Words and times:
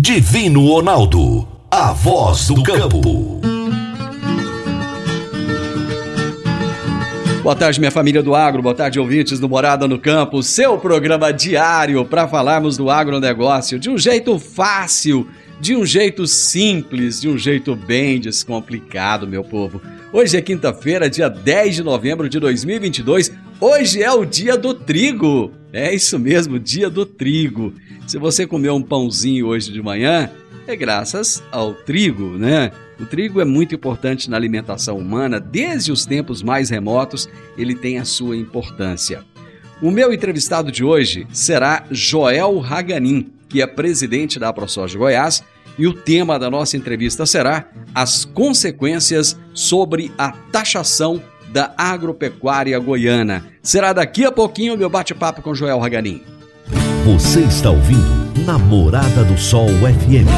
Divino 0.00 0.64
Ronaldo. 0.64 1.48
A 1.68 1.92
voz 1.92 2.46
do 2.46 2.62
campo. 2.62 3.40
Boa 7.42 7.56
tarde, 7.56 7.80
minha 7.80 7.90
família 7.90 8.22
do 8.22 8.32
agro, 8.32 8.62
boa 8.62 8.76
tarde, 8.76 9.00
ouvintes 9.00 9.40
do 9.40 9.48
Morada 9.48 9.88
no 9.88 9.98
Campo, 9.98 10.40
seu 10.40 10.78
programa 10.78 11.32
diário 11.32 12.04
para 12.04 12.28
falarmos 12.28 12.76
do 12.76 12.88
agronegócio 12.88 13.76
de 13.76 13.90
um 13.90 13.98
jeito 13.98 14.38
fácil, 14.38 15.26
de 15.60 15.74
um 15.74 15.84
jeito 15.84 16.28
simples, 16.28 17.20
de 17.20 17.28
um 17.28 17.36
jeito 17.36 17.74
bem 17.74 18.20
descomplicado, 18.20 19.26
meu 19.26 19.42
povo. 19.42 19.82
Hoje 20.12 20.36
é 20.36 20.40
quinta-feira, 20.40 21.10
dia 21.10 21.28
10 21.28 21.74
de 21.74 21.82
novembro 21.82 22.28
de 22.28 22.38
2022. 22.38 23.32
Hoje 23.60 24.00
é 24.00 24.12
o 24.12 24.24
dia 24.24 24.56
do 24.56 24.72
trigo. 24.72 25.50
É 25.72 25.92
isso 25.92 26.16
mesmo, 26.16 26.60
dia 26.60 26.88
do 26.88 27.04
trigo. 27.04 27.74
Se 28.06 28.16
você 28.16 28.46
comeu 28.46 28.76
um 28.76 28.82
pãozinho 28.82 29.48
hoje 29.48 29.72
de 29.72 29.82
manhã, 29.82 30.30
é 30.64 30.76
graças 30.76 31.42
ao 31.50 31.74
trigo, 31.74 32.38
né? 32.38 32.70
O 33.00 33.04
trigo 33.04 33.40
é 33.40 33.44
muito 33.44 33.74
importante 33.74 34.30
na 34.30 34.36
alimentação 34.36 34.96
humana, 34.96 35.40
desde 35.40 35.90
os 35.90 36.06
tempos 36.06 36.40
mais 36.40 36.70
remotos, 36.70 37.28
ele 37.56 37.74
tem 37.74 37.98
a 37.98 38.04
sua 38.04 38.36
importância. 38.36 39.24
O 39.82 39.90
meu 39.90 40.12
entrevistado 40.12 40.70
de 40.70 40.84
hoje 40.84 41.26
será 41.32 41.84
Joel 41.90 42.58
Raganin, 42.60 43.32
que 43.48 43.60
é 43.60 43.66
presidente 43.66 44.38
da 44.38 44.52
ProSoja 44.52 44.96
Goiás, 44.96 45.42
e 45.76 45.84
o 45.88 45.92
tema 45.92 46.38
da 46.38 46.48
nossa 46.48 46.76
entrevista 46.76 47.26
será 47.26 47.68
as 47.92 48.24
consequências 48.24 49.36
sobre 49.52 50.12
a 50.16 50.30
taxação 50.30 51.20
da 51.50 51.72
agropecuária 51.76 52.78
goiana. 52.78 53.44
Será 53.62 53.92
daqui 53.92 54.24
a 54.24 54.32
pouquinho 54.32 54.74
o 54.74 54.78
meu 54.78 54.90
bate-papo 54.90 55.42
com 55.42 55.54
Joel 55.54 55.78
Raganin. 55.78 56.22
Você 57.04 57.40
está 57.40 57.70
ouvindo 57.70 58.44
Namorada 58.44 59.24
do 59.24 59.38
Sol 59.38 59.68
FM. 59.68 60.28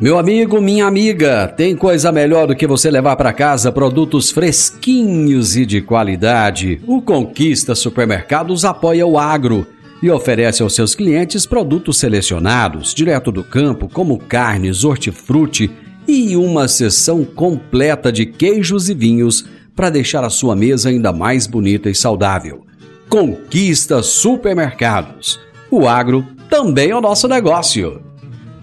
Meu 0.00 0.18
amigo, 0.18 0.60
minha 0.60 0.86
amiga, 0.86 1.48
tem 1.48 1.74
coisa 1.74 2.12
melhor 2.12 2.46
do 2.46 2.54
que 2.54 2.66
você 2.66 2.90
levar 2.90 3.16
para 3.16 3.32
casa 3.32 3.72
produtos 3.72 4.30
fresquinhos 4.30 5.56
e 5.56 5.64
de 5.64 5.80
qualidade. 5.80 6.80
O 6.86 7.00
Conquista 7.00 7.74
Supermercados 7.74 8.64
apoia 8.64 9.06
o 9.06 9.18
agro 9.18 9.66
e 10.02 10.10
oferece 10.10 10.62
aos 10.62 10.74
seus 10.74 10.94
clientes 10.94 11.46
produtos 11.46 11.98
selecionados, 11.98 12.92
direto 12.92 13.32
do 13.32 13.42
campo, 13.42 13.88
como 13.88 14.18
carnes, 14.18 14.84
hortifruti 14.84 15.70
e 16.06 16.36
uma 16.36 16.68
seção 16.68 17.24
completa 17.24 18.12
de 18.12 18.26
queijos 18.26 18.88
e 18.88 18.94
vinhos 18.94 19.44
para 19.74 19.90
deixar 19.90 20.24
a 20.24 20.30
sua 20.30 20.54
mesa 20.54 20.88
ainda 20.88 21.12
mais 21.12 21.46
bonita 21.46 21.90
e 21.90 21.94
saudável. 21.94 22.64
Conquista 23.08 24.02
Supermercados. 24.02 25.40
O 25.70 25.88
agro 25.88 26.26
também 26.48 26.90
é 26.90 26.96
o 26.96 27.00
nosso 27.00 27.26
negócio. 27.26 28.00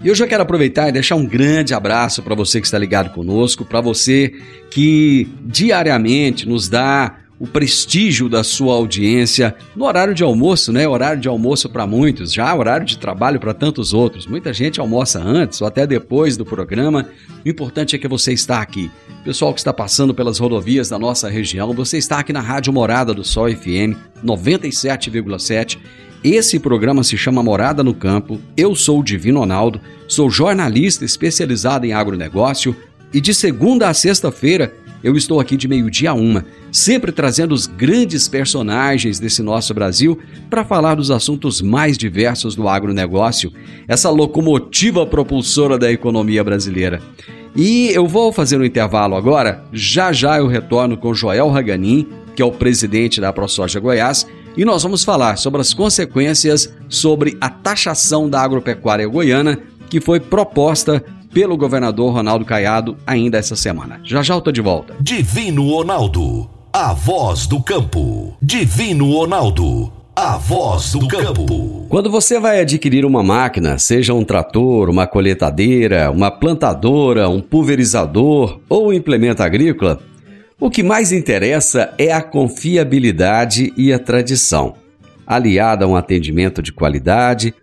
E 0.02 0.08
eu 0.08 0.14
já 0.14 0.26
quero 0.26 0.42
aproveitar 0.42 0.88
e 0.88 0.92
deixar 0.92 1.14
um 1.14 1.24
grande 1.24 1.74
abraço 1.74 2.22
para 2.22 2.34
você 2.34 2.60
que 2.60 2.66
está 2.66 2.78
ligado 2.78 3.10
conosco, 3.10 3.64
para 3.64 3.80
você 3.80 4.32
que 4.70 5.28
diariamente 5.42 6.48
nos 6.48 6.68
dá 6.68 7.18
o 7.42 7.46
prestígio 7.48 8.28
da 8.28 8.44
sua 8.44 8.72
audiência 8.74 9.56
no 9.74 9.84
horário 9.84 10.14
de 10.14 10.22
almoço, 10.22 10.72
né? 10.72 10.86
Horário 10.86 11.20
de 11.20 11.26
almoço 11.26 11.68
para 11.68 11.84
muitos, 11.88 12.32
já 12.32 12.54
horário 12.54 12.86
de 12.86 12.96
trabalho 12.96 13.40
para 13.40 13.52
tantos 13.52 13.92
outros. 13.92 14.28
Muita 14.28 14.52
gente 14.52 14.78
almoça 14.78 15.20
antes 15.20 15.60
ou 15.60 15.66
até 15.66 15.84
depois 15.84 16.36
do 16.36 16.44
programa. 16.44 17.08
O 17.44 17.48
importante 17.48 17.96
é 17.96 17.98
que 17.98 18.06
você 18.06 18.32
está 18.32 18.62
aqui. 18.62 18.88
Pessoal 19.24 19.52
que 19.52 19.58
está 19.58 19.72
passando 19.72 20.14
pelas 20.14 20.38
rodovias 20.38 20.88
da 20.88 21.00
nossa 21.00 21.28
região, 21.28 21.72
você 21.72 21.98
está 21.98 22.20
aqui 22.20 22.32
na 22.32 22.40
Rádio 22.40 22.72
Morada 22.72 23.12
do 23.12 23.24
Sol 23.24 23.50
FM 23.50 23.98
97,7. 24.24 25.78
Esse 26.22 26.60
programa 26.60 27.02
se 27.02 27.18
chama 27.18 27.42
Morada 27.42 27.82
no 27.82 27.92
Campo. 27.92 28.40
Eu 28.56 28.76
sou 28.76 29.00
o 29.00 29.04
Divino 29.04 29.40
Ronaldo, 29.40 29.80
sou 30.06 30.30
jornalista 30.30 31.04
especializado 31.04 31.84
em 31.86 31.92
agronegócio 31.92 32.76
e 33.12 33.20
de 33.20 33.34
segunda 33.34 33.88
a 33.88 33.94
sexta-feira 33.94 34.72
eu 35.02 35.16
estou 35.16 35.40
aqui 35.40 35.56
de 35.56 35.66
meio-dia 35.66 36.10
a 36.10 36.14
uma, 36.14 36.44
sempre 36.70 37.12
trazendo 37.12 37.52
os 37.52 37.66
grandes 37.66 38.28
personagens 38.28 39.18
desse 39.18 39.42
nosso 39.42 39.74
Brasil 39.74 40.18
para 40.48 40.64
falar 40.64 40.94
dos 40.94 41.10
assuntos 41.10 41.60
mais 41.60 41.98
diversos 41.98 42.54
do 42.54 42.68
agronegócio, 42.68 43.52
essa 43.88 44.10
locomotiva 44.10 45.04
propulsora 45.06 45.78
da 45.78 45.90
economia 45.90 46.44
brasileira. 46.44 47.00
E 47.54 47.88
eu 47.88 48.06
vou 48.06 48.32
fazer 48.32 48.58
um 48.58 48.64
intervalo 48.64 49.14
agora, 49.14 49.64
já 49.72 50.12
já 50.12 50.38
eu 50.38 50.46
retorno 50.46 50.96
com 50.96 51.12
Joel 51.12 51.50
Raganin, 51.50 52.06
que 52.34 52.40
é 52.40 52.44
o 52.44 52.52
presidente 52.52 53.20
da 53.20 53.32
ProSoja 53.32 53.78
Goiás, 53.78 54.26
e 54.56 54.64
nós 54.64 54.82
vamos 54.82 55.04
falar 55.04 55.36
sobre 55.36 55.60
as 55.60 55.74
consequências 55.74 56.74
sobre 56.88 57.36
a 57.40 57.48
taxação 57.48 58.28
da 58.28 58.40
agropecuária 58.40 59.06
goiana 59.06 59.58
que 59.92 60.00
foi 60.00 60.18
proposta 60.18 61.04
pelo 61.32 61.56
governador 61.56 62.12
Ronaldo 62.12 62.44
Caiado 62.44 62.96
ainda 63.06 63.38
essa 63.38 63.56
semana. 63.56 64.00
Já 64.04 64.22
já 64.22 64.34
eu 64.34 64.40
tô 64.40 64.52
de 64.52 64.60
volta. 64.60 64.94
Divino 65.00 65.70
Ronaldo, 65.70 66.48
a 66.72 66.92
voz 66.92 67.46
do 67.46 67.62
campo. 67.62 68.36
Divino 68.40 69.12
Ronaldo, 69.12 69.92
a 70.14 70.36
voz 70.36 70.92
do 70.92 71.08
campo. 71.08 71.86
Quando 71.88 72.10
você 72.10 72.38
vai 72.38 72.60
adquirir 72.60 73.04
uma 73.04 73.22
máquina, 73.22 73.78
seja 73.78 74.14
um 74.14 74.24
trator, 74.24 74.90
uma 74.90 75.06
colheitadeira, 75.06 76.10
uma 76.10 76.30
plantadora, 76.30 77.28
um 77.28 77.40
pulverizador 77.40 78.60
ou 78.68 78.88
um 78.88 78.92
implemento 78.92 79.42
agrícola, 79.42 80.00
o 80.60 80.70
que 80.70 80.82
mais 80.82 81.12
interessa 81.12 81.92
é 81.98 82.12
a 82.12 82.22
confiabilidade 82.22 83.72
e 83.76 83.92
a 83.92 83.98
tradição, 83.98 84.74
aliada 85.26 85.84
a 85.84 85.88
um 85.88 85.96
atendimento 85.96 86.62
de 86.62 86.72
qualidade, 86.72 87.54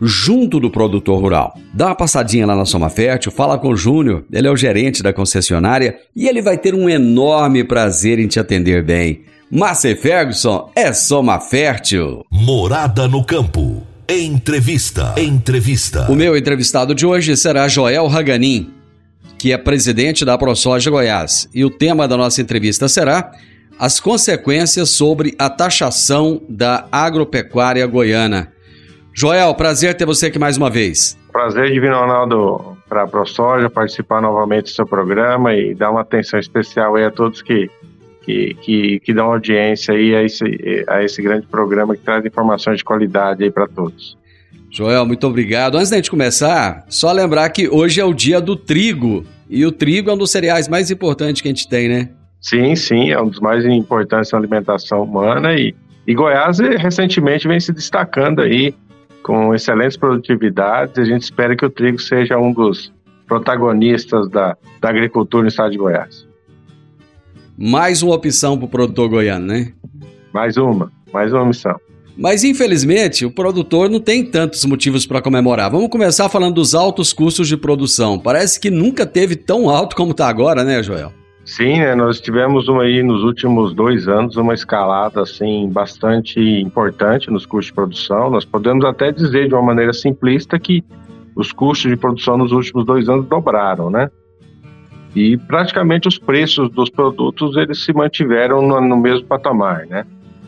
junto 0.00 0.60
do 0.60 0.70
produtor 0.70 1.20
rural. 1.20 1.58
Dá 1.72 1.86
uma 1.86 1.94
passadinha 1.94 2.46
lá 2.46 2.54
na 2.54 2.64
Soma 2.64 2.90
Fértil, 2.90 3.32
fala 3.32 3.58
com 3.58 3.68
o 3.68 3.76
Júnior, 3.76 4.24
ele 4.32 4.46
é 4.46 4.50
o 4.50 4.56
gerente 4.56 5.02
da 5.02 5.12
concessionária 5.12 5.98
e 6.14 6.28
ele 6.28 6.42
vai 6.42 6.58
ter 6.58 6.74
um 6.74 6.88
enorme 6.88 7.64
prazer 7.64 8.18
em 8.18 8.26
te 8.26 8.38
atender 8.38 8.82
bem. 8.84 9.22
Márcia 9.50 9.96
Ferguson 9.96 10.70
é 10.74 10.92
Soma 10.92 11.40
Fértil. 11.40 12.24
Morada 12.30 13.06
no 13.06 13.24
campo. 13.24 13.82
Entrevista. 14.08 15.14
Entrevista. 15.16 16.10
O 16.10 16.14
meu 16.14 16.36
entrevistado 16.36 16.94
de 16.94 17.06
hoje 17.06 17.36
será 17.36 17.68
Joel 17.68 18.06
Raganin, 18.06 18.70
que 19.38 19.52
é 19.52 19.58
presidente 19.58 20.24
da 20.24 20.36
ProSoja 20.36 20.90
Goiás. 20.90 21.48
E 21.54 21.64
o 21.64 21.70
tema 21.70 22.06
da 22.08 22.16
nossa 22.16 22.40
entrevista 22.40 22.88
será 22.88 23.32
as 23.78 24.00
consequências 24.00 24.90
sobre 24.90 25.34
a 25.38 25.50
taxação 25.50 26.40
da 26.48 26.86
agropecuária 26.90 27.86
goiana. 27.86 28.52
Joel, 29.18 29.54
prazer 29.54 29.96
ter 29.96 30.04
você 30.04 30.26
aqui 30.26 30.38
mais 30.38 30.58
uma 30.58 30.68
vez. 30.68 31.18
Prazer, 31.32 31.72
Divino 31.72 31.98
Ronaldo, 31.98 32.76
para 32.86 33.04
a 33.04 33.06
ProSoja 33.06 33.70
participar 33.70 34.20
novamente 34.20 34.64
do 34.64 34.68
seu 34.68 34.86
programa 34.86 35.54
e 35.54 35.74
dar 35.74 35.90
uma 35.90 36.02
atenção 36.02 36.38
especial 36.38 36.96
aí 36.96 37.04
a 37.06 37.10
todos 37.10 37.40
que, 37.40 37.70
que, 38.22 38.54
que, 38.60 39.00
que 39.00 39.14
dão 39.14 39.32
audiência 39.32 39.94
aí 39.94 40.14
a 40.14 40.22
esse, 40.22 40.84
a 40.86 41.02
esse 41.02 41.22
grande 41.22 41.46
programa 41.46 41.96
que 41.96 42.02
traz 42.02 42.26
informações 42.26 42.76
de 42.76 42.84
qualidade 42.84 43.42
aí 43.42 43.50
para 43.50 43.66
todos. 43.66 44.18
Joel, 44.70 45.06
muito 45.06 45.26
obrigado. 45.26 45.78
Antes 45.78 45.88
da 45.88 45.96
gente 45.96 46.10
começar, 46.10 46.84
só 46.86 47.10
lembrar 47.10 47.48
que 47.48 47.70
hoje 47.70 47.98
é 47.98 48.04
o 48.04 48.12
dia 48.12 48.38
do 48.38 48.54
trigo. 48.54 49.24
E 49.48 49.64
o 49.64 49.72
trigo 49.72 50.10
é 50.10 50.12
um 50.12 50.18
dos 50.18 50.30
cereais 50.30 50.68
mais 50.68 50.90
importantes 50.90 51.40
que 51.40 51.48
a 51.48 51.52
gente 51.52 51.66
tem, 51.66 51.88
né? 51.88 52.10
Sim, 52.38 52.76
sim, 52.76 53.10
é 53.12 53.18
um 53.18 53.30
dos 53.30 53.40
mais 53.40 53.64
importantes 53.64 54.30
na 54.30 54.38
alimentação 54.38 55.04
humana 55.04 55.54
e, 55.54 55.74
e 56.06 56.14
Goiás 56.14 56.58
recentemente 56.58 57.48
vem 57.48 57.58
se 57.58 57.72
destacando 57.72 58.42
aí 58.42 58.74
com 59.26 59.52
excelentes 59.52 59.96
produtividades. 59.96 60.96
A 60.96 61.04
gente 61.04 61.22
espera 61.22 61.56
que 61.56 61.66
o 61.66 61.68
trigo 61.68 61.98
seja 61.98 62.38
um 62.38 62.52
dos 62.52 62.92
protagonistas 63.26 64.30
da, 64.30 64.56
da 64.80 64.88
agricultura 64.88 65.42
no 65.42 65.48
estado 65.48 65.72
de 65.72 65.78
Goiás. 65.78 66.24
Mais 67.58 68.04
uma 68.04 68.14
opção 68.14 68.56
para 68.56 68.66
o 68.66 68.68
produtor 68.68 69.08
goiano, 69.08 69.46
né? 69.46 69.72
Mais 70.32 70.56
uma, 70.56 70.92
mais 71.12 71.32
uma 71.32 71.44
missão. 71.44 71.74
Mas 72.16 72.44
infelizmente 72.44 73.26
o 73.26 73.30
produtor 73.30 73.90
não 73.90 73.98
tem 73.98 74.24
tantos 74.24 74.64
motivos 74.64 75.04
para 75.04 75.20
comemorar. 75.20 75.72
Vamos 75.72 75.90
começar 75.90 76.28
falando 76.28 76.54
dos 76.54 76.72
altos 76.72 77.12
custos 77.12 77.48
de 77.48 77.56
produção. 77.56 78.20
Parece 78.20 78.60
que 78.60 78.70
nunca 78.70 79.04
teve 79.04 79.34
tão 79.34 79.68
alto 79.68 79.96
como 79.96 80.12
está 80.12 80.28
agora, 80.28 80.62
né, 80.62 80.84
Joel? 80.84 81.12
Sim, 81.46 81.78
né, 81.78 81.94
nós 81.94 82.20
tivemos 82.20 82.66
uma, 82.66 82.82
aí 82.82 83.04
nos 83.04 83.22
últimos 83.22 83.72
dois 83.72 84.08
anos 84.08 84.36
uma 84.36 84.52
escalada 84.52 85.22
assim 85.22 85.70
bastante 85.70 86.40
importante 86.40 87.30
nos 87.30 87.46
custos 87.46 87.66
de 87.66 87.72
produção. 87.72 88.28
Nós 88.28 88.44
podemos 88.44 88.84
até 88.84 89.12
dizer 89.12 89.46
de 89.46 89.54
uma 89.54 89.62
maneira 89.62 89.92
simplista 89.92 90.58
que 90.58 90.82
os 91.36 91.52
custos 91.52 91.88
de 91.88 91.96
produção 91.96 92.36
nos 92.36 92.50
últimos 92.50 92.84
dois 92.84 93.08
anos 93.08 93.26
dobraram, 93.28 93.88
né? 93.90 94.10
E 95.14 95.36
praticamente 95.36 96.08
os 96.08 96.18
preços 96.18 96.68
dos 96.68 96.90
produtos 96.90 97.56
eles 97.56 97.84
se 97.84 97.92
mantiveram 97.92 98.60
no, 98.60 98.80
no 98.80 98.96
mesmo 98.96 99.24
patamar, 99.26 99.86
né? 99.86 100.04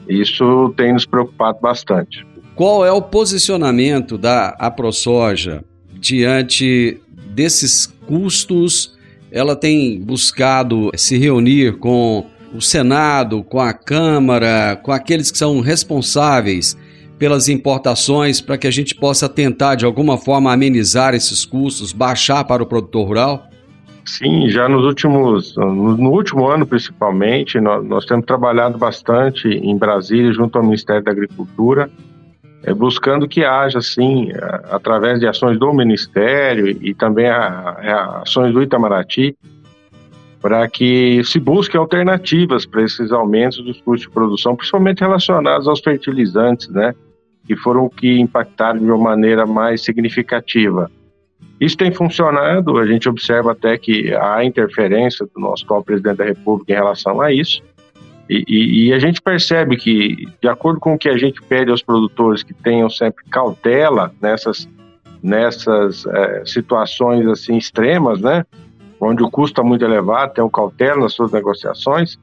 Isso 0.09 0.75
tem 0.77 0.93
nos 0.93 1.07
preocupado 1.07 1.61
bastante. 1.61 2.27
Qual 2.57 2.85
é 2.85 2.91
o 2.91 3.01
posicionamento 3.01 4.19
da 4.19 4.49
AproSoja 4.59 5.63
diante 5.95 7.01
desses 7.31 7.87
custos? 7.87 8.98
Ela 9.31 9.55
tem 9.55 10.01
buscado 10.01 10.91
se 10.97 11.19
reunir 11.19 11.79
com 11.79 12.27
o 12.55 12.61
Senado, 12.61 13.43
com 13.43 13.61
a 13.61 13.73
Câmara, 13.73 14.77
com 14.83 14.91
aqueles 14.91 15.31
que 15.31 15.39
são 15.39 15.61
responsáveis 15.61 16.77
pelas 17.19 17.49
importações 17.49 18.41
para 18.41 18.57
que 18.57 18.67
a 18.67 18.71
gente 18.71 18.95
possa 18.95 19.29
tentar 19.29 19.75
de 19.75 19.85
alguma 19.85 20.17
forma 20.17 20.53
amenizar 20.53 21.15
esses 21.15 21.45
custos, 21.45 21.93
baixar 21.93 22.45
para 22.45 22.63
o 22.63 22.67
produtor 22.67 23.07
rural? 23.07 23.49
Sim, 24.07 24.49
já 24.49 24.67
nos 24.69 24.85
últimos, 24.85 25.55
no, 25.57 26.11
último 26.11 26.47
ano 26.47 26.67
principalmente, 26.67 27.61
nós, 27.61 27.85
nós, 27.85 28.07
temos 28.07 28.25
trabalhado 28.25 28.79
bastante 28.79 29.49
em 29.49 29.77
Brasília 29.77 30.33
junto 30.33 30.57
ao 30.57 30.65
Ministério 30.65 31.03
da 31.03 31.11
Agricultura, 31.11 31.91
buscando 32.77 33.29
que 33.29 33.45
haja, 33.45 33.81
sim, 33.81 34.31
através 34.71 35.21
de 35.21 35.27
ações 35.27 35.59
do 35.59 35.73
Ministério 35.73 36.69
e 36.69 36.93
também 36.95 37.29
a, 37.29 37.39
a, 37.39 38.23
ações 38.23 38.53
do 38.53 38.63
Itamaraty, 38.63 39.37
para 40.41 40.69
que 40.69 41.23
se 41.25 41.39
busque 41.39 41.77
alternativas 41.77 42.65
para 42.65 42.83
esses 42.83 43.11
aumentos 43.13 43.59
dos 43.59 43.81
custos 43.81 44.03
de 44.03 44.11
produção, 44.11 44.57
principalmente 44.57 45.01
relacionados 45.01 45.67
aos 45.67 45.81
fertilizantes, 45.81 46.69
né, 46.69 46.95
que 47.47 47.57
foram 47.57 47.87
o 47.87 47.91
que 47.91 48.19
impactaram 48.21 48.79
de 48.79 48.85
uma 48.85 48.99
maneira 48.99 49.47
mais 49.47 49.83
significativa. 49.83 50.91
Isso 51.61 51.77
tem 51.77 51.93
funcionado, 51.93 52.79
a 52.79 52.87
gente 52.87 53.09
observa 53.09 53.53
até 53.53 53.77
que 53.77 54.15
há 54.15 54.45
interferência 54.45 55.27
do 55.27 55.41
nosso 55.41 55.65
atual 55.65 55.83
presidente 55.83 56.19
da 56.19 56.25
República 56.25 56.73
em 56.73 56.77
relação 56.77 57.21
a 57.21 57.33
isso. 57.33 57.63
E, 58.29 58.45
e, 58.47 58.89
e, 58.89 58.93
a 58.93 58.99
gente 58.99 59.23
percebe 59.23 59.77
que, 59.77 60.27
de 60.41 60.49
acordo 60.49 60.79
com 60.79 60.95
o 60.95 60.99
que 60.99 61.09
a 61.09 61.17
gente 61.17 61.41
pede 61.43 61.71
aos 61.71 61.83
produtores 61.83 62.43
que 62.43 62.53
tenham 62.53 62.91
sempre 62.91 63.25
cautela 63.31 64.13
nessas, 64.21 64.69
nessas 65.23 66.05
é, 66.07 66.45
situações 66.45 67.27
assim 67.27 67.57
extremas, 67.57 68.21
né, 68.21 68.45
onde 69.01 69.23
o 69.23 69.31
custo 69.31 69.55
está 69.55 69.63
muito 69.63 69.85
elevado, 69.85 70.35
tenham 70.35 70.51
cautela 70.51 71.01
nas 71.01 71.15
suas 71.15 71.33
negociações, 71.33 72.19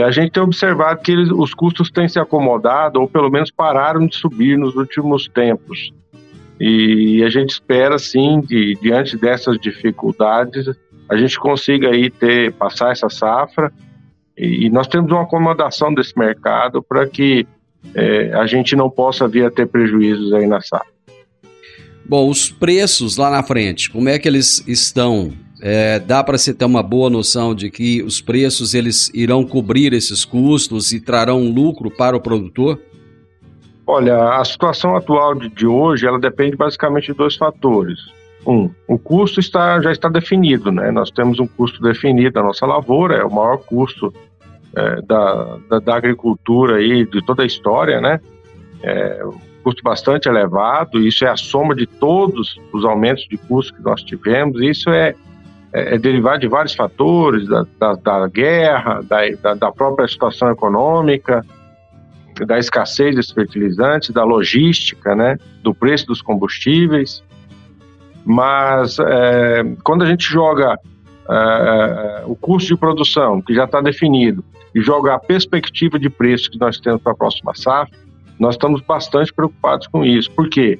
a 0.00 0.10
gente 0.10 0.32
tem 0.32 0.42
observado 0.42 1.02
que 1.02 1.12
eles, 1.12 1.30
os 1.30 1.52
custos 1.52 1.90
têm 1.90 2.08
se 2.08 2.18
acomodado 2.18 2.98
ou 3.00 3.06
pelo 3.06 3.30
menos 3.30 3.50
pararam 3.50 4.06
de 4.06 4.16
subir 4.16 4.56
nos 4.56 4.74
últimos 4.74 5.28
tempos. 5.28 5.92
E 6.58 7.22
a 7.22 7.28
gente 7.28 7.50
espera, 7.50 7.98
sim, 7.98 8.40
de, 8.40 8.74
diante 8.80 9.18
dessas 9.18 9.58
dificuldades, 9.58 10.66
a 11.10 11.16
gente 11.16 11.38
consiga 11.38 11.90
aí 11.90 12.08
ter, 12.08 12.52
passar 12.52 12.92
essa 12.92 13.10
safra. 13.10 13.70
E, 14.36 14.66
e 14.66 14.70
nós 14.70 14.86
temos 14.86 15.10
uma 15.10 15.22
acomodação 15.22 15.92
desse 15.92 16.16
mercado 16.18 16.82
para 16.82 17.06
que 17.06 17.46
é, 17.94 18.32
a 18.34 18.46
gente 18.46 18.76
não 18.76 18.88
possa 18.88 19.26
vir 19.26 19.44
a 19.44 19.50
ter 19.50 19.66
prejuízos 19.66 20.32
aí 20.32 20.46
na 20.46 20.60
safra. 20.60 20.92
Bom, 22.04 22.28
os 22.28 22.50
preços 22.50 23.16
lá 23.16 23.30
na 23.30 23.42
frente, 23.42 23.90
como 23.90 24.08
é 24.08 24.18
que 24.18 24.28
eles 24.28 24.62
estão? 24.66 25.32
É, 25.60 26.00
dá 26.00 26.24
para 26.24 26.36
se 26.36 26.52
ter 26.52 26.64
uma 26.64 26.82
boa 26.82 27.08
noção 27.08 27.54
de 27.54 27.70
que 27.70 28.02
os 28.02 28.20
preços 28.20 28.74
eles 28.74 29.10
irão 29.14 29.44
cobrir 29.44 29.92
esses 29.92 30.24
custos 30.24 30.92
e 30.92 31.00
trarão 31.00 31.48
lucro 31.48 31.88
para 31.88 32.16
o 32.16 32.20
produtor? 32.20 32.80
Olha, 33.86 34.40
a 34.40 34.44
situação 34.44 34.96
atual 34.96 35.34
de, 35.36 35.48
de 35.48 35.66
hoje, 35.66 36.06
ela 36.06 36.18
depende 36.18 36.56
basicamente 36.56 37.06
de 37.06 37.14
dois 37.14 37.36
fatores. 37.36 37.98
Um, 38.46 38.70
o 38.88 38.98
custo 38.98 39.38
está, 39.40 39.80
já 39.80 39.92
está 39.92 40.08
definido, 40.08 40.72
né? 40.72 40.90
Nós 40.90 41.10
temos 41.10 41.38
um 41.38 41.46
custo 41.46 41.80
definido 41.80 42.32
da 42.32 42.42
nossa 42.42 42.66
lavoura, 42.66 43.16
é 43.16 43.24
o 43.24 43.32
maior 43.32 43.58
custo 43.58 44.12
é, 44.74 45.02
da, 45.02 45.58
da, 45.68 45.78
da, 45.78 45.96
agricultura 45.96 46.76
aí, 46.76 47.04
de 47.06 47.24
toda 47.24 47.42
a 47.42 47.46
história, 47.46 48.00
né? 48.00 48.20
É 48.82 49.22
custo 49.62 49.82
bastante 49.82 50.28
elevado, 50.28 51.00
isso 51.00 51.24
é 51.24 51.28
a 51.28 51.36
soma 51.36 51.74
de 51.74 51.86
todos 51.86 52.60
os 52.72 52.84
aumentos 52.84 53.26
de 53.28 53.36
custo 53.36 53.74
que 53.74 53.82
nós 53.82 54.02
tivemos, 54.02 54.60
isso 54.60 54.90
é, 54.90 55.14
é, 55.72 55.94
é 55.94 55.98
derivado 55.98 56.40
de 56.40 56.48
vários 56.48 56.74
fatores, 56.74 57.46
da, 57.46 57.64
da, 57.78 57.92
da 57.94 58.28
guerra, 58.28 59.00
da, 59.02 59.54
da 59.54 59.72
própria 59.72 60.06
situação 60.06 60.50
econômica, 60.50 61.44
da 62.46 62.58
escassez 62.58 63.14
dos 63.14 63.30
fertilizantes, 63.30 64.10
da 64.10 64.24
logística, 64.24 65.14
né, 65.14 65.38
do 65.62 65.74
preço 65.74 66.06
dos 66.06 66.20
combustíveis. 66.20 67.22
Mas 68.24 68.98
é, 68.98 69.62
quando 69.82 70.02
a 70.02 70.06
gente 70.06 70.24
joga 70.24 70.78
é, 71.28 72.22
o 72.26 72.36
custo 72.36 72.68
de 72.68 72.76
produção, 72.76 73.40
que 73.40 73.54
já 73.54 73.64
está 73.64 73.80
definido, 73.80 74.44
e 74.74 74.80
joga 74.80 75.14
a 75.14 75.18
perspectiva 75.18 75.98
de 75.98 76.08
preço 76.08 76.50
que 76.50 76.58
nós 76.58 76.78
temos 76.78 77.02
para 77.02 77.12
a 77.12 77.16
próxima 77.16 77.54
safra, 77.54 77.96
nós 78.38 78.54
estamos 78.54 78.80
bastante 78.80 79.32
preocupados 79.32 79.86
com 79.86 80.04
isso. 80.04 80.30
Por 80.30 80.48
quê? 80.48 80.78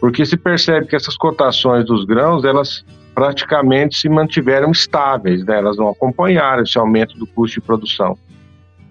Porque 0.00 0.26
se 0.26 0.36
percebe 0.36 0.86
que 0.86 0.94
essas 0.94 1.16
cotações 1.16 1.86
dos 1.86 2.04
grãos, 2.04 2.44
elas 2.44 2.84
praticamente 3.14 3.96
se 3.96 4.08
mantiveram 4.08 4.70
estáveis, 4.70 5.44
né? 5.44 5.56
elas 5.56 5.76
não 5.76 5.88
acompanharam 5.88 6.62
esse 6.62 6.76
aumento 6.78 7.16
do 7.16 7.26
custo 7.26 7.60
de 7.60 7.66
produção. 7.66 8.18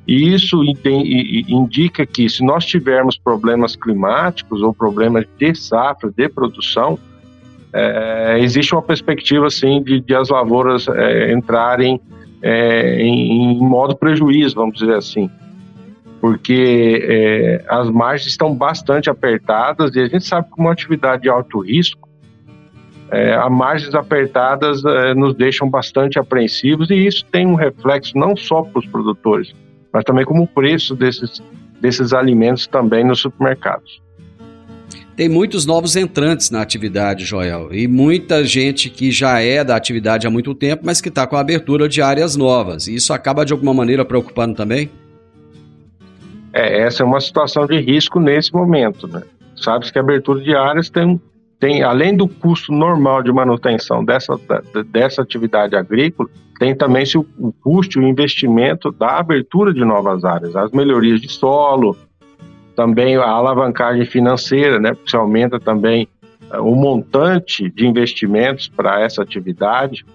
E 0.07 0.33
isso 0.33 0.61
indica 0.63 2.05
que 2.05 2.27
se 2.27 2.43
nós 2.43 2.65
tivermos 2.65 3.17
problemas 3.17 3.75
climáticos 3.75 4.61
ou 4.61 4.73
problemas 4.73 5.25
de 5.37 5.55
safra, 5.55 6.11
de 6.11 6.27
produção, 6.27 6.99
é, 7.73 8.39
existe 8.39 8.73
uma 8.73 8.81
perspectiva 8.81 9.47
assim 9.47 9.81
de, 9.81 9.99
de 9.99 10.15
as 10.15 10.29
lavouras 10.29 10.87
é, 10.87 11.33
entrarem 11.33 11.99
é, 12.41 13.01
em, 13.01 13.53
em, 13.53 13.59
modo 13.59 13.95
prejuízo, 13.95 14.55
vamos 14.55 14.77
dizer 14.77 14.95
assim, 14.95 15.29
porque 16.21 17.01
é, 17.03 17.65
as 17.67 17.89
margens 17.89 18.27
estão 18.27 18.53
bastante 18.53 19.09
apertadas 19.09 19.95
e 19.95 19.99
a 20.01 20.07
gente 20.07 20.25
sabe 20.25 20.47
que 20.49 20.59
uma 20.59 20.71
atividade 20.71 21.23
de 21.23 21.29
alto 21.29 21.59
risco, 21.61 22.07
é, 23.09 23.33
as 23.33 23.51
margens 23.51 23.95
apertadas 23.95 24.83
é, 24.85 25.13
nos 25.15 25.35
deixam 25.35 25.69
bastante 25.69 26.19
apreensivos 26.19 26.89
e 26.91 26.95
isso 26.95 27.25
tem 27.25 27.47
um 27.47 27.55
reflexo 27.55 28.17
não 28.17 28.35
só 28.35 28.61
para 28.61 28.79
os 28.79 28.85
produtores, 28.85 29.53
mas 29.91 30.03
também 30.03 30.25
como 30.25 30.43
o 30.43 30.47
preço 30.47 30.95
desses, 30.95 31.41
desses 31.81 32.13
alimentos 32.13 32.67
também 32.67 33.03
nos 33.03 33.19
supermercados. 33.19 34.02
Tem 35.15 35.29
muitos 35.29 35.65
novos 35.65 35.95
entrantes 35.95 36.49
na 36.49 36.61
atividade, 36.61 37.23
Joel, 37.23 37.69
e 37.71 37.87
muita 37.87 38.43
gente 38.43 38.89
que 38.89 39.11
já 39.11 39.39
é 39.39 39.63
da 39.63 39.75
atividade 39.75 40.25
há 40.25 40.29
muito 40.29 40.55
tempo, 40.55 40.83
mas 40.85 40.99
que 40.99 41.09
está 41.09 41.27
com 41.27 41.35
a 41.35 41.39
abertura 41.39 41.87
de 41.87 42.01
áreas 42.01 42.35
novas. 42.35 42.87
Isso 42.87 43.13
acaba 43.13 43.45
de 43.45 43.53
alguma 43.53 43.75
maneira 43.75 44.03
preocupando 44.03 44.55
também? 44.55 44.89
É, 46.51 46.81
essa 46.81 47.03
é 47.03 47.05
uma 47.05 47.21
situação 47.21 47.67
de 47.67 47.79
risco 47.79 48.19
nesse 48.19 48.51
momento, 48.53 49.07
né? 49.07 49.21
Sabe 49.55 49.91
que 49.91 49.97
a 49.99 50.01
abertura 50.01 50.41
de 50.41 50.55
áreas 50.55 50.89
tem, 50.89 51.21
tem 51.59 51.83
além 51.83 52.17
do 52.17 52.27
custo 52.27 52.73
normal 52.73 53.21
de 53.21 53.31
manutenção 53.31 54.03
dessa, 54.03 54.39
dessa 54.91 55.21
atividade 55.21 55.75
agrícola, 55.75 56.27
tem 56.59 56.75
também 56.75 57.03
o, 57.15 57.53
custo 57.61 57.99
e 57.99 58.03
o 58.03 58.07
investimento 58.07 58.91
da 58.91 59.19
abertura 59.19 59.73
de 59.73 59.85
novas 59.85 60.23
áreas, 60.23 60.55
as 60.55 60.71
melhorias 60.71 61.21
de 61.21 61.29
solo, 61.29 61.95
também 62.75 63.15
a 63.15 63.27
alavancagem 63.27 64.05
financeira, 64.05 64.79
né? 64.79 64.93
Porque 64.93 65.09
você 65.09 65.17
aumenta 65.17 65.59
também 65.59 66.07
uh, 66.51 66.61
o 66.61 66.75
montante 66.75 67.69
de 67.69 67.87
investimentos 67.87 68.67
para 68.67 69.01
essa 69.01 69.21
atividade. 69.21 70.05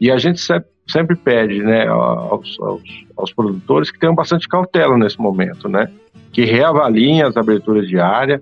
E 0.00 0.10
a 0.10 0.18
gente 0.18 0.40
sempre, 0.40 1.16
pede, 1.16 1.62
né, 1.62 1.86
aos, 1.86 2.56
aos, 2.60 2.82
aos, 3.16 3.32
produtores 3.32 3.90
que 3.90 3.98
tenham 3.98 4.14
bastante 4.14 4.46
cautela 4.48 4.96
nesse 4.96 5.20
momento, 5.20 5.68
né? 5.68 5.90
Que 6.32 6.44
reavaliem 6.44 7.22
as 7.22 7.36
aberturas 7.36 7.88
de 7.88 7.98
área, 7.98 8.40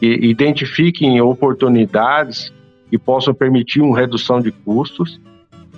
e 0.00 0.30
identifiquem 0.30 1.20
oportunidades 1.20 2.52
que 2.88 2.96
possam 2.96 3.34
permitir 3.34 3.80
uma 3.80 3.98
redução 3.98 4.40
de 4.40 4.52
custos 4.52 5.20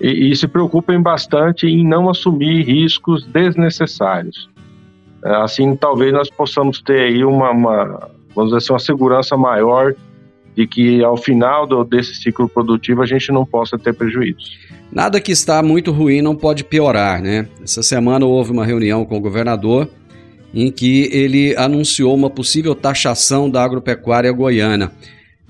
e, 0.01 0.31
e 0.31 0.37
se 0.37 0.47
preocupem 0.47 1.01
bastante 1.01 1.67
em 1.67 1.87
não 1.87 2.09
assumir 2.09 2.63
riscos 2.63 3.25
desnecessários. 3.27 4.50
É, 5.25 5.35
assim, 5.37 5.77
talvez 5.77 6.13
nós 6.13 6.31
possamos 6.31 6.81
ter 6.81 7.01
aí 7.01 7.25
uma, 7.25 7.51
uma 7.51 8.11
vamos 8.35 8.51
dizer 8.51 8.59
assim, 8.59 8.73
uma 8.73 8.79
segurança 8.79 9.37
maior 9.37 9.95
de 10.57 10.67
que 10.67 11.03
ao 11.05 11.17
final 11.17 11.67
do, 11.67 11.85
desse 11.85 12.15
ciclo 12.15 12.49
produtivo 12.49 13.03
a 13.03 13.07
gente 13.07 13.31
não 13.33 13.45
possa 13.45 13.79
ter 13.79 13.95
prejuízos. 13.95 14.59
Nada 14.93 15.21
que 15.21 15.31
está 15.31 15.63
muito 15.63 15.93
ruim 15.93 16.21
não 16.21 16.35
pode 16.35 16.65
piorar, 16.65 17.23
né? 17.23 17.49
Essa 17.63 17.83
semana 17.83 18.27
houve 18.27 18.51
uma 18.51 18.65
reunião 18.65 19.05
com 19.05 19.17
o 19.17 19.21
governador 19.21 19.89
em 20.53 20.71
que 20.71 21.09
ele 21.13 21.55
anunciou 21.57 22.15
uma 22.15 22.29
possível 22.29 22.75
taxação 22.75 23.49
da 23.49 23.63
agropecuária 23.63 24.33
goiana. 24.33 24.93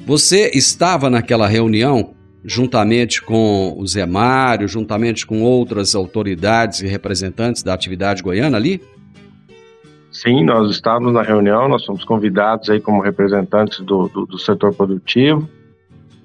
Você 0.07 0.51
estava 0.55 1.09
naquela 1.09 1.49
reunião 1.49 2.15
juntamente 2.45 3.23
com 3.23 3.75
o 3.77 3.87
Zé 3.87 4.07
Mário, 4.07 4.69
juntamente 4.69 5.27
com 5.27 5.43
outras 5.43 5.95
autoridades 5.95 6.81
e 6.81 6.87
representantes 6.87 7.63
da 7.63 7.73
atividade 7.73 8.23
goiana 8.23 8.57
ali? 8.57 8.81
Sim, 10.21 10.45
nós 10.45 10.71
estávamos 10.71 11.15
na 11.15 11.23
reunião, 11.23 11.67
nós 11.67 11.83
fomos 11.83 12.05
convidados 12.05 12.69
aí 12.69 12.79
como 12.79 13.01
representantes 13.01 13.81
do, 13.81 14.07
do, 14.09 14.27
do 14.27 14.39
setor 14.39 14.75
produtivo, 14.75 15.49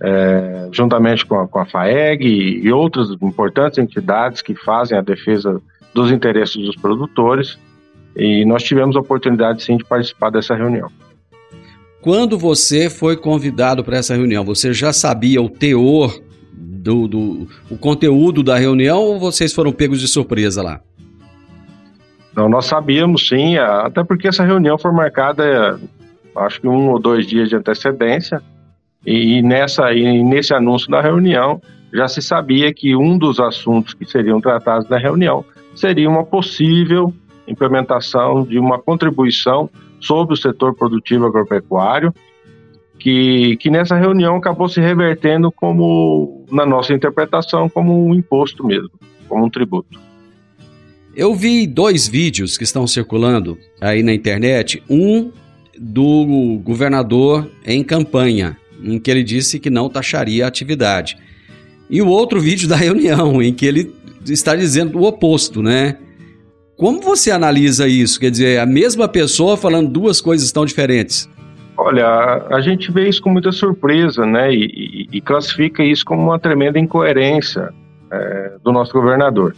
é, 0.01 0.67
juntamente 0.69 1.25
com 1.25 1.39
a, 1.39 1.47
com 1.47 1.59
a 1.59 1.65
FAEG 1.65 2.25
e, 2.25 2.65
e 2.65 2.71
outras 2.73 3.09
importantes 3.21 3.77
entidades 3.77 4.41
que 4.41 4.53
fazem 4.53 4.97
a 4.97 5.01
defesa 5.01 5.61
dos 5.93 6.11
interesses 6.11 6.57
dos 6.57 6.75
produtores, 6.75 7.57
e 8.17 8.43
nós 8.43 8.63
tivemos 8.63 8.97
a 8.97 8.99
oportunidade 8.99 9.63
sim 9.63 9.77
de 9.77 9.85
participar 9.85 10.29
dessa 10.29 10.53
reunião. 10.53 10.91
Quando 12.01 12.37
você 12.37 12.89
foi 12.89 13.15
convidado 13.15 13.81
para 13.81 13.95
essa 13.95 14.13
reunião, 14.13 14.43
você 14.43 14.73
já 14.73 14.91
sabia 14.91 15.41
o 15.41 15.49
teor 15.49 16.19
do, 16.51 17.07
do 17.07 17.47
o 17.71 17.77
conteúdo 17.77 18.43
da 18.43 18.57
reunião 18.57 18.99
ou 19.01 19.17
vocês 19.17 19.53
foram 19.53 19.71
pegos 19.71 20.01
de 20.01 20.09
surpresa 20.09 20.61
lá? 20.61 20.81
Não, 22.35 22.49
nós 22.49 22.65
sabíamos 22.65 23.27
sim, 23.27 23.57
até 23.57 24.03
porque 24.03 24.27
essa 24.27 24.43
reunião 24.43 24.77
foi 24.77 24.91
marcada, 24.91 25.79
acho 26.35 26.59
que 26.59 26.67
um 26.67 26.89
ou 26.89 26.99
dois 26.99 27.25
dias 27.25 27.47
de 27.47 27.55
antecedência, 27.55 28.41
e 29.05 29.41
nessa 29.41 29.93
e 29.93 30.23
nesse 30.23 30.53
anúncio 30.53 30.89
da 30.89 30.99
reunião 30.99 31.61
já 31.93 32.07
se 32.07 32.21
sabia 32.21 32.73
que 32.73 32.95
um 32.95 33.17
dos 33.17 33.39
assuntos 33.39 33.93
que 33.93 34.05
seriam 34.05 34.41
tratados 34.41 34.89
na 34.89 34.97
reunião 34.97 35.45
seria 35.73 36.09
uma 36.09 36.25
possível 36.25 37.13
implementação 37.47 38.43
de 38.43 38.59
uma 38.59 38.79
contribuição 38.79 39.69
sobre 39.99 40.33
o 40.33 40.37
setor 40.37 40.75
produtivo 40.75 41.25
agropecuário, 41.25 42.13
que, 42.99 43.55
que 43.57 43.69
nessa 43.69 43.95
reunião 43.95 44.35
acabou 44.35 44.67
se 44.67 44.81
revertendo 44.81 45.51
como, 45.51 46.45
na 46.51 46.65
nossa 46.65 46.93
interpretação, 46.93 47.69
como 47.69 48.07
um 48.07 48.13
imposto 48.13 48.65
mesmo, 48.65 48.91
como 49.29 49.45
um 49.45 49.49
tributo. 49.49 49.99
Eu 51.15 51.33
vi 51.33 51.65
dois 51.65 52.07
vídeos 52.07 52.57
que 52.57 52.65
estão 52.65 52.85
circulando 52.85 53.57
aí 53.79 54.03
na 54.03 54.13
internet. 54.13 54.83
Um 54.89 55.31
do 55.77 56.59
governador 56.63 57.49
em 57.65 57.83
campanha, 57.83 58.57
em 58.83 58.99
que 58.99 59.09
ele 59.09 59.23
disse 59.23 59.59
que 59.59 59.69
não 59.69 59.89
taxaria 59.89 60.43
a 60.43 60.47
atividade. 60.47 61.17
E 61.89 62.01
o 62.01 62.07
outro 62.07 62.41
vídeo 62.41 62.67
da 62.69 62.75
reunião, 62.75 63.41
em 63.41 63.53
que 63.53 63.65
ele 63.65 63.93
está 64.25 64.55
dizendo 64.55 64.99
o 64.99 65.03
oposto, 65.03 65.61
né? 65.61 65.97
Como 66.75 66.99
você 67.01 67.31
analisa 67.31 67.87
isso? 67.87 68.19
Quer 68.19 68.31
dizer, 68.31 68.59
a 68.59 68.65
mesma 68.65 69.07
pessoa 69.07 69.55
falando 69.55 69.89
duas 69.89 70.19
coisas 70.19 70.51
tão 70.51 70.65
diferentes. 70.65 71.29
Olha, 71.77 72.45
a 72.49 72.59
gente 72.59 72.91
vê 72.91 73.07
isso 73.07 73.21
com 73.21 73.29
muita 73.29 73.53
surpresa, 73.53 74.25
né? 74.25 74.53
E, 74.53 74.65
e, 74.65 75.17
e 75.17 75.21
classifica 75.21 75.81
isso 75.81 76.03
como 76.03 76.23
uma 76.23 76.39
tremenda 76.39 76.77
incoerência 76.77 77.73
é, 78.11 78.53
do 78.61 78.73
nosso 78.73 78.91
governador. 78.91 79.55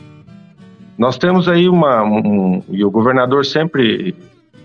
Nós 0.97 1.17
temos 1.17 1.47
aí 1.47 1.69
uma. 1.69 2.03
Um, 2.03 2.63
e 2.69 2.83
o 2.83 2.91
governador 2.91 3.45
sempre. 3.45 4.15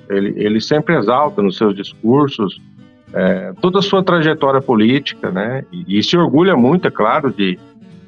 Ele, 0.09 0.35
ele 0.37 0.61
sempre 0.61 0.97
exalta 0.97 1.41
nos 1.41 1.57
seus 1.57 1.75
discursos 1.75 2.61
é, 3.15 3.53
toda 3.61 3.79
a 3.79 3.83
sua 3.83 4.03
trajetória 4.03 4.61
política, 4.61 5.31
né? 5.31 5.65
E, 5.71 5.99
e 5.99 6.03
se 6.03 6.17
orgulha 6.17 6.57
muito, 6.57 6.89
é 6.89 6.91
claro, 6.91 7.33
de, 7.33 7.59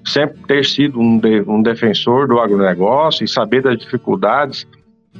sempre 0.04 0.38
ter 0.46 0.64
sido 0.64 1.00
um, 1.00 1.18
de, 1.18 1.42
um 1.42 1.62
defensor 1.62 2.28
do 2.28 2.38
agronegócio 2.38 3.24
e 3.24 3.28
saber 3.28 3.62
das 3.62 3.78
dificuldades 3.78 4.66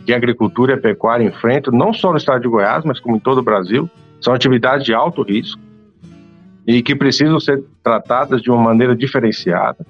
que 0.05 0.13
a 0.13 0.17
agricultura 0.17 0.73
e 0.73 0.77
a 0.77 0.81
pecuária 0.81 1.25
enfrentam, 1.25 1.73
não 1.73 1.93
só 1.93 2.11
no 2.11 2.19
estado 2.19 2.43
de 2.43 2.49
Goiás, 2.49 2.85
mas 2.85 3.01
como 3.01 3.17
em 3.17 3.21
todo 3.21 3.39
o 3.39 3.43
Brasil. 3.43 3.89
São 4.21 4.33
atividades 4.33 4.85
de 4.85 4.95
alto 4.95 5.23
risco 5.23 5.61
e 6.67 6.83
que 6.83 6.95
precisam 6.95 7.39
ser 7.39 7.63
tratadas 7.83 8.41
de 8.41 8.51
uma 8.51 8.63
maneira 8.63 8.97
diferenciada. 8.97 9.85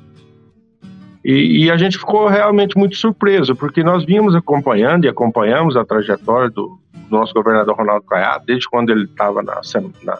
E, 1.24 1.64
e, 1.64 1.70
a 1.70 1.76
gente 1.78 1.96
ficou 1.96 2.28
realmente 2.28 2.76
muito 2.76 2.96
surpreso, 2.96 3.56
porque 3.56 3.82
nós 3.82 4.04
vínhamos 4.04 4.34
acompanhando 4.34 5.06
e 5.06 5.08
acompanhamos 5.08 5.74
a 5.74 5.84
trajetória 5.84 6.50
do, 6.50 6.78
do 6.92 7.16
nosso 7.16 7.32
governador 7.32 7.76
Ronaldo 7.76 8.04
Caiado, 8.04 8.44
desde 8.46 8.68
quando 8.68 8.90
ele 8.90 9.04
estava 9.04 9.42
na, 9.42 9.60
na, 10.02 10.18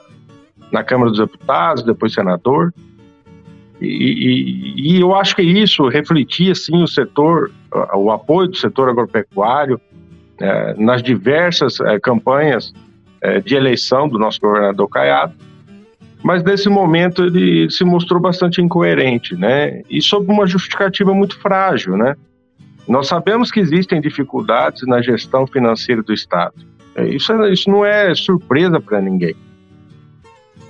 na 0.73 0.83
Câmara 0.83 1.11
dos 1.11 1.19
Deputados, 1.19 1.83
depois 1.83 2.15
senador, 2.15 2.73
e, 3.81 3.87
e, 3.87 4.97
e, 4.97 5.01
eu 5.01 5.15
acho 5.15 5.37
que 5.37 5.43
isso 5.43 5.89
refletia, 5.89 6.55
sim, 6.55 6.83
o 6.83 6.89
setor, 6.89 7.51
o 7.95 8.11
apoio 8.11 8.49
do 8.49 8.57
setor 8.57 8.89
agropecuário 8.89 9.81
é, 10.41 10.75
nas 10.75 11.03
diversas 11.03 11.81
é, 11.81 11.99
campanhas 11.99 12.73
é, 13.21 13.41
de 13.41 13.55
eleição 13.55 14.09
do 14.09 14.19
nosso 14.19 14.41
governador 14.41 14.89
Caiado, 14.89 15.35
mas 16.25 16.43
nesse 16.43 16.71
momento 16.71 17.23
ele 17.23 17.71
se 17.71 17.85
mostrou 17.85 18.19
bastante 18.19 18.63
incoerente, 18.63 19.37
né? 19.37 19.83
E 19.91 20.01
sob 20.01 20.33
uma 20.33 20.47
justificativa 20.47 21.13
muito 21.13 21.39
frágil, 21.39 21.99
né? 21.99 22.17
Nós 22.89 23.09
sabemos 23.09 23.51
que 23.51 23.61
existem 23.61 24.01
dificuldades 24.01 24.87
na 24.87 25.03
gestão 25.03 25.47
financeira 25.47 26.03
do 26.03 26.15
Estado. 26.15 26.55
É, 26.95 27.07
isso, 27.07 27.31
é, 27.31 27.53
isso 27.53 27.69
não 27.69 27.85
é 27.85 28.15
surpresa 28.15 28.81
para 28.81 29.03
ninguém. 29.03 29.37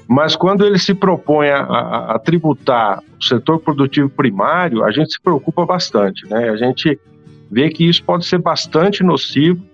Mas 0.09 0.35
quando 0.35 0.67
ele 0.67 0.77
se 0.77 0.93
propõe 0.93 1.49
a, 1.51 1.61
a, 1.61 2.17
a, 2.17 2.19
tributar 2.19 3.01
o 3.17 3.23
setor 3.25 3.61
produtivo 3.61 4.09
primário, 4.09 4.83
a 4.83 4.91
gente 4.91 5.13
se 5.13 5.23
preocupa 5.23 5.65
bastante, 5.65 6.29
né? 6.29 6.51
A 6.51 6.57
gente 6.57 6.99
vê 7.49 7.71
que 7.71 7.89
isso 7.89 8.03
pode 8.03 8.27
ser 8.27 8.39
bastante 8.39 9.05
nocivo, 9.05 9.65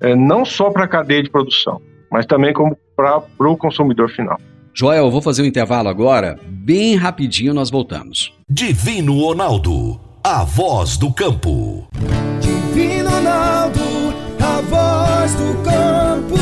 é, 0.00 0.16
não 0.16 0.44
só 0.44 0.68
para 0.68 0.82
a 0.82 0.88
cadeia 0.88 1.22
de 1.22 1.30
produção, 1.30 1.80
mas 2.10 2.26
também 2.26 2.52
para 2.96 3.22
o 3.38 3.56
consumidor 3.56 4.10
final. 4.10 4.40
Joel, 4.74 5.04
eu 5.04 5.10
vou 5.10 5.20
fazer 5.20 5.42
um 5.42 5.46
intervalo 5.46 5.90
agora, 5.90 6.38
bem 6.48 6.96
rapidinho 6.96 7.52
nós 7.52 7.70
voltamos. 7.70 8.32
Divino 8.48 9.20
Ronaldo, 9.20 10.00
a 10.24 10.44
voz 10.44 10.96
do 10.96 11.12
campo. 11.12 11.86
Divino 12.40 13.10
Ronaldo, 13.10 13.80
a 14.40 14.60
voz 14.62 15.34
do 15.34 15.62
campo. 15.62 16.36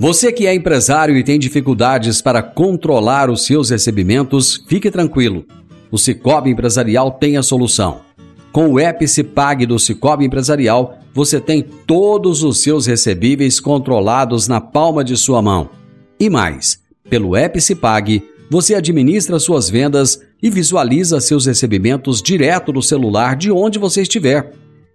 Você 0.00 0.32
que 0.32 0.48
é 0.48 0.54
empresário 0.54 1.16
e 1.16 1.22
tem 1.22 1.38
dificuldades 1.38 2.20
para 2.20 2.42
controlar 2.42 3.30
os 3.30 3.46
seus 3.46 3.70
recebimentos, 3.70 4.64
fique 4.66 4.90
tranquilo. 4.90 5.44
O 5.92 5.98
Cicobi 5.98 6.50
Empresarial 6.50 7.12
tem 7.12 7.36
a 7.36 7.42
solução. 7.42 8.00
Com 8.50 8.70
o 8.70 8.80
Epicipag 8.80 9.64
do 9.64 9.78
Cicobi 9.78 10.24
Empresarial, 10.24 10.98
você 11.14 11.40
tem 11.40 11.62
todos 11.62 12.42
os 12.42 12.60
seus 12.60 12.86
recebíveis 12.86 13.60
controlados 13.60 14.48
na 14.48 14.60
palma 14.60 15.04
de 15.04 15.16
sua 15.16 15.40
mão. 15.40 15.78
E 16.20 16.28
mais, 16.28 16.78
pelo 17.08 17.34
Epicipag, 17.34 18.22
você 18.50 18.74
administra 18.74 19.38
suas 19.38 19.70
vendas 19.70 20.20
e 20.42 20.50
visualiza 20.50 21.18
seus 21.18 21.46
recebimentos 21.46 22.20
direto 22.20 22.74
no 22.74 22.82
celular 22.82 23.34
de 23.34 23.50
onde 23.50 23.78
você 23.78 24.02
estiver. 24.02 24.52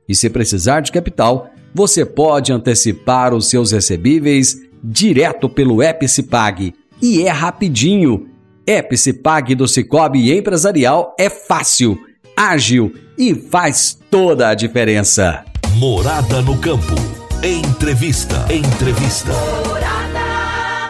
E 0.08 0.14
se 0.14 0.30
precisar 0.30 0.82
de 0.82 0.92
capital, 0.92 1.50
você 1.74 2.06
pode 2.06 2.54
antecipar 2.54 3.34
os 3.34 3.50
seus 3.50 3.72
recebíveis 3.72 4.62
direto 4.84 5.50
pelo 5.50 5.82
Epicipag. 5.82 6.76
E 7.02 7.24
é 7.24 7.32
rapidinho. 7.32 8.30
Epicipag 8.68 9.56
do 9.56 9.68
Cicobi 9.68 10.32
Empresarial 10.32 11.16
é 11.20 11.30
fácil, 11.30 11.98
ágil 12.38 12.94
e 13.18 13.34
faz 13.34 13.98
toda 14.12 14.50
a 14.50 14.54
diferença. 14.54 15.44
Morada 15.78 16.42
no 16.42 16.58
campo. 16.60 16.96
Entrevista. 17.44 18.46
Entrevista. 18.52 19.34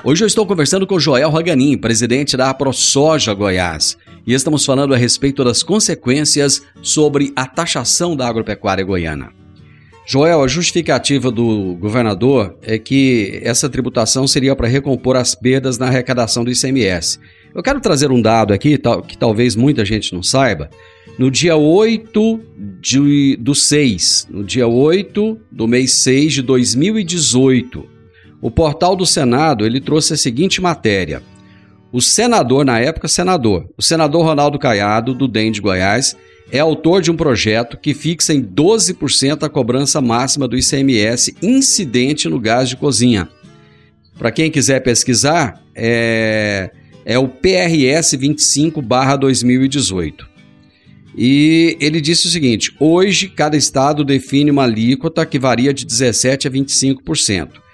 Hoje 0.07 0.24
eu 0.24 0.27
estou 0.27 0.45
conversando 0.45 0.85
com 0.85 1.00
Joel 1.00 1.31
Raganin, 1.31 1.75
presidente 1.79 2.38
da 2.38 2.51
AproSoja 2.51 3.33
Goiás, 3.33 3.97
e 4.27 4.35
estamos 4.35 4.63
falando 4.63 4.93
a 4.93 4.97
respeito 4.97 5.43
das 5.43 5.63
consequências 5.63 6.62
sobre 6.79 7.33
a 7.35 7.47
taxação 7.47 8.15
da 8.15 8.27
agropecuária 8.27 8.83
goiana. 8.83 9.31
Joel, 10.05 10.43
a 10.43 10.47
justificativa 10.47 11.31
do 11.31 11.74
governador 11.77 12.55
é 12.62 12.77
que 12.77 13.39
essa 13.41 13.67
tributação 13.67 14.27
seria 14.27 14.55
para 14.55 14.67
recompor 14.67 15.15
as 15.15 15.33
perdas 15.33 15.79
na 15.79 15.88
arrecadação 15.88 16.43
do 16.43 16.51
ICMS. 16.51 17.17
Eu 17.55 17.63
quero 17.63 17.81
trazer 17.81 18.12
um 18.12 18.21
dado 18.21 18.53
aqui 18.53 18.79
que 19.07 19.17
talvez 19.17 19.55
muita 19.55 19.83
gente 19.83 20.13
não 20.13 20.21
saiba. 20.21 20.69
No 21.17 21.31
dia 21.31 21.55
8 21.55 22.39
de, 22.79 23.38
do 23.38 23.55
6, 23.55 24.27
no 24.29 24.43
dia 24.43 24.67
8 24.67 25.39
do 25.51 25.67
mês 25.67 25.93
6 25.93 26.31
de 26.33 26.41
2018, 26.43 27.94
o 28.42 28.51
portal 28.51 28.96
do 28.96 29.06
Senado 29.06 29.65
ele 29.65 29.82
trouxe 29.82 30.13
a 30.13 30.18
seguinte 30.18 30.62
matéria. 30.62 31.22
O 31.92 32.01
senador, 32.01 32.65
na 32.65 32.80
época 32.80 33.08
senador, 33.08 33.70
o 33.77 33.82
senador 33.82 34.25
Ronaldo 34.25 34.60
Caiado, 34.60 35.13
do 35.13 35.27
DEM 35.27 35.51
de 35.51 35.62
Goiás, 35.62 36.15
é 36.51 36.60
autor 36.60 37.01
de 37.01 37.10
um 37.10 37.15
projeto 37.15 37.77
que 37.77 37.94
fixa 37.94 38.34
em 38.34 38.44
12% 38.44 39.44
a 39.44 39.50
cobrança 39.50 40.01
máxima 40.01 40.48
do 40.48 40.58
ICMS 40.58 41.36
incidente 41.42 42.27
no 42.27 42.39
gás 42.39 42.70
de 42.70 42.75
cozinha. 42.75 43.30
Para 44.18 44.32
quem 44.32 44.51
quiser 44.51 44.82
pesquisar, 44.82 45.62
é, 45.74 46.70
é 47.06 47.18
o 47.18 47.27
PRS 47.27 48.18
25/2018. 48.18 50.36
E 51.18 51.77
ele 51.80 52.01
disse 52.01 52.27
o 52.27 52.30
seguinte: 52.30 52.75
hoje 52.80 53.30
cada 53.30 53.56
estado 53.56 54.04
define 54.04 54.51
uma 54.51 54.63
alíquota 54.63 55.25
que 55.25 55.39
varia 55.39 55.74
de 55.74 55.86
17 55.86 56.48
a 56.48 56.51
25%. 56.51 57.64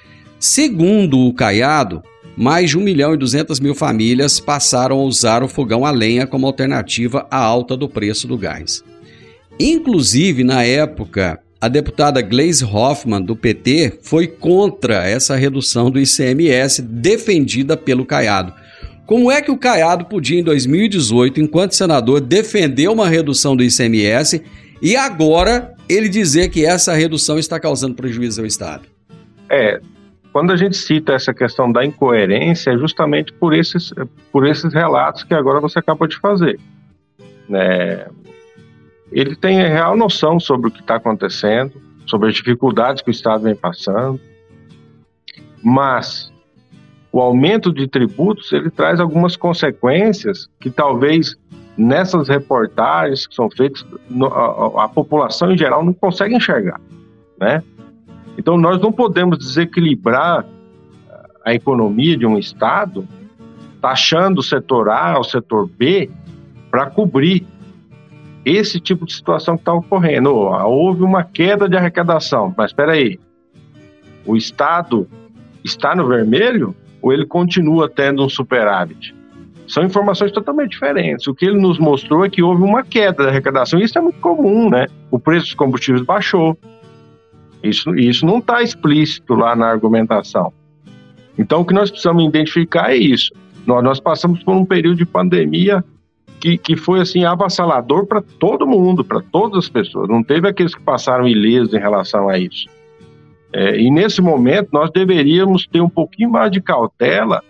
Segundo 0.41 1.19
o 1.19 1.33
Caiado, 1.35 2.01
mais 2.35 2.71
de 2.71 2.77
1 2.79 2.81
milhão 2.81 3.13
e 3.13 3.17
200 3.17 3.59
mil 3.59 3.75
famílias 3.75 4.39
passaram 4.39 4.99
a 4.99 5.03
usar 5.03 5.43
o 5.43 5.47
fogão 5.47 5.85
a 5.85 5.91
lenha 5.91 6.25
como 6.25 6.47
alternativa 6.47 7.27
à 7.29 7.37
alta 7.37 7.77
do 7.77 7.87
preço 7.87 8.27
do 8.27 8.35
gás. 8.35 8.83
Inclusive, 9.59 10.43
na 10.43 10.63
época, 10.63 11.39
a 11.61 11.67
deputada 11.67 12.23
Gleisi 12.23 12.65
Hoffmann, 12.65 13.23
do 13.23 13.35
PT, 13.35 13.99
foi 14.01 14.25
contra 14.25 15.07
essa 15.07 15.35
redução 15.35 15.91
do 15.91 15.99
ICMS 15.99 16.81
defendida 16.81 17.77
pelo 17.77 18.03
Caiado. 18.03 18.51
Como 19.05 19.29
é 19.29 19.43
que 19.43 19.51
o 19.51 19.57
Caiado 19.59 20.05
podia, 20.05 20.39
em 20.39 20.43
2018, 20.43 21.39
enquanto 21.39 21.75
senador, 21.75 22.19
defender 22.19 22.87
uma 22.87 23.07
redução 23.07 23.55
do 23.55 23.63
ICMS 23.63 24.41
e 24.81 24.95
agora 24.95 25.75
ele 25.87 26.09
dizer 26.09 26.49
que 26.49 26.65
essa 26.65 26.95
redução 26.95 27.37
está 27.37 27.59
causando 27.59 27.93
prejuízo 27.93 28.41
ao 28.41 28.47
Estado? 28.47 28.87
É, 29.47 29.79
quando 30.31 30.51
a 30.51 30.55
gente 30.55 30.77
cita 30.77 31.13
essa 31.13 31.33
questão 31.33 31.71
da 31.71 31.85
incoerência, 31.85 32.71
é 32.71 32.77
justamente 32.77 33.33
por 33.33 33.53
esses, 33.53 33.93
por 34.31 34.47
esses 34.47 34.73
relatos 34.73 35.23
que 35.23 35.33
agora 35.33 35.59
você 35.59 35.79
acabou 35.79 36.07
de 36.07 36.17
fazer. 36.17 36.59
Né? 37.49 38.07
Ele 39.11 39.35
tem 39.35 39.57
real 39.57 39.97
noção 39.97 40.39
sobre 40.39 40.69
o 40.69 40.71
que 40.71 40.79
está 40.79 40.95
acontecendo, 40.95 41.73
sobre 42.05 42.29
as 42.29 42.35
dificuldades 42.35 43.01
que 43.01 43.09
o 43.09 43.11
Estado 43.11 43.43
vem 43.43 43.55
passando, 43.55 44.19
mas 45.61 46.31
o 47.11 47.19
aumento 47.19 47.73
de 47.73 47.87
tributos 47.87 48.53
ele 48.53 48.69
traz 48.69 48.99
algumas 49.01 49.35
consequências 49.35 50.49
que 50.59 50.69
talvez 50.69 51.35
nessas 51.77 52.29
reportagens 52.29 53.27
que 53.27 53.35
são 53.35 53.49
feitas 53.49 53.85
a, 54.33 54.85
a, 54.85 54.87
população 54.87 55.51
em 55.51 55.57
geral 55.57 55.83
não 55.83 55.93
consegue 55.93 56.35
enxergar, 56.35 56.79
né? 57.37 57.61
Então, 58.37 58.57
nós 58.57 58.79
não 58.81 58.91
podemos 58.91 59.37
desequilibrar 59.37 60.45
a 61.43 61.53
economia 61.53 62.17
de 62.17 62.25
um 62.25 62.37
Estado 62.37 63.07
taxando 63.81 64.39
o 64.39 64.43
setor 64.43 64.89
A 64.89 65.19
o 65.19 65.23
setor 65.23 65.67
B 65.67 66.09
para 66.69 66.85
cobrir 66.85 67.45
esse 68.45 68.79
tipo 68.79 69.05
de 69.05 69.13
situação 69.13 69.55
que 69.55 69.61
está 69.61 69.73
ocorrendo. 69.73 70.33
Houve 70.33 71.03
uma 71.03 71.23
queda 71.23 71.67
de 71.67 71.75
arrecadação, 71.75 72.53
mas 72.55 72.71
espera 72.71 72.93
aí, 72.93 73.19
o 74.25 74.35
Estado 74.37 75.07
está 75.63 75.95
no 75.95 76.07
vermelho 76.07 76.75
ou 77.01 77.11
ele 77.11 77.25
continua 77.25 77.89
tendo 77.89 78.23
um 78.23 78.29
superávit? 78.29 79.15
São 79.67 79.83
informações 79.83 80.31
totalmente 80.31 80.71
diferentes. 80.71 81.27
O 81.27 81.33
que 81.33 81.45
ele 81.45 81.59
nos 81.59 81.79
mostrou 81.79 82.25
é 82.25 82.29
que 82.29 82.43
houve 82.43 82.61
uma 82.61 82.83
queda 82.83 83.23
da 83.23 83.29
arrecadação, 83.29 83.79
e 83.79 83.83
isso 83.83 83.97
é 83.97 84.01
muito 84.01 84.19
comum, 84.19 84.69
né? 84.69 84.87
O 85.09 85.19
preço 85.19 85.45
dos 85.45 85.53
combustíveis 85.53 86.03
baixou, 86.03 86.57
isso, 87.63 87.95
isso 87.95 88.25
não 88.25 88.39
está 88.39 88.61
explícito 88.61 89.33
lá 89.33 89.55
na 89.55 89.67
argumentação. 89.67 90.51
Então, 91.37 91.61
o 91.61 91.65
que 91.65 91.73
nós 91.73 91.89
precisamos 91.89 92.23
identificar 92.23 92.91
é 92.91 92.97
isso. 92.97 93.31
Nós, 93.65 93.83
nós 93.83 93.99
passamos 93.99 94.43
por 94.43 94.55
um 94.55 94.65
período 94.65 94.97
de 94.97 95.05
pandemia 95.05 95.83
que, 96.39 96.57
que 96.57 96.75
foi 96.75 96.99
assim 96.99 97.23
avassalador 97.23 98.05
para 98.05 98.21
todo 98.21 98.67
mundo, 98.67 99.03
para 99.03 99.21
todas 99.21 99.65
as 99.65 99.69
pessoas. 99.69 100.09
Não 100.09 100.23
teve 100.23 100.47
aqueles 100.47 100.73
que 100.73 100.81
passaram 100.81 101.27
ilesos 101.27 101.73
em 101.73 101.79
relação 101.79 102.27
a 102.27 102.37
isso. 102.37 102.67
É, 103.53 103.79
e 103.79 103.91
nesse 103.91 104.21
momento 104.21 104.69
nós 104.71 104.89
deveríamos 104.91 105.67
ter 105.67 105.81
um 105.81 105.89
pouquinho 105.89 106.31
mais 106.31 106.51
de 106.51 106.61
cautela 106.61 107.43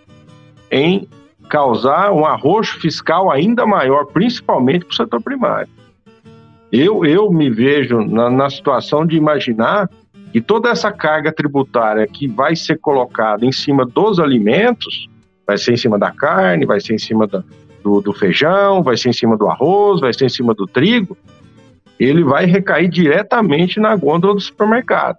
em 0.69 1.07
causar 1.47 2.11
um 2.11 2.25
arroxo 2.25 2.79
fiscal 2.79 3.31
ainda 3.31 3.65
maior, 3.65 4.05
principalmente 4.05 4.85
para 4.85 4.93
o 4.93 4.95
setor 4.95 5.21
primário. 5.21 5.69
Eu, 6.71 7.05
eu 7.05 7.29
me 7.31 7.49
vejo 7.49 8.01
na, 8.01 8.29
na 8.29 8.49
situação 8.49 9.05
de 9.05 9.17
imaginar 9.17 9.89
e 10.33 10.39
toda 10.39 10.69
essa 10.69 10.91
carga 10.91 11.31
tributária 11.31 12.07
que 12.07 12.27
vai 12.27 12.55
ser 12.55 12.79
colocada 12.79 13.45
em 13.45 13.51
cima 13.51 13.85
dos 13.85 14.19
alimentos, 14.19 15.09
vai 15.45 15.57
ser 15.57 15.73
em 15.73 15.77
cima 15.77 15.99
da 15.99 16.11
carne, 16.11 16.65
vai 16.65 16.79
ser 16.79 16.93
em 16.93 16.97
cima 16.97 17.27
da, 17.27 17.43
do, 17.83 18.01
do 18.01 18.13
feijão, 18.13 18.81
vai 18.81 18.95
ser 18.95 19.09
em 19.09 19.13
cima 19.13 19.37
do 19.37 19.47
arroz, 19.47 19.99
vai 19.99 20.13
ser 20.13 20.25
em 20.25 20.29
cima 20.29 20.53
do 20.53 20.65
trigo, 20.65 21.17
ele 21.99 22.23
vai 22.23 22.45
recair 22.45 22.89
diretamente 22.89 23.79
na 23.79 23.95
gôndola 23.95 24.33
do 24.35 24.39
supermercado. 24.39 25.17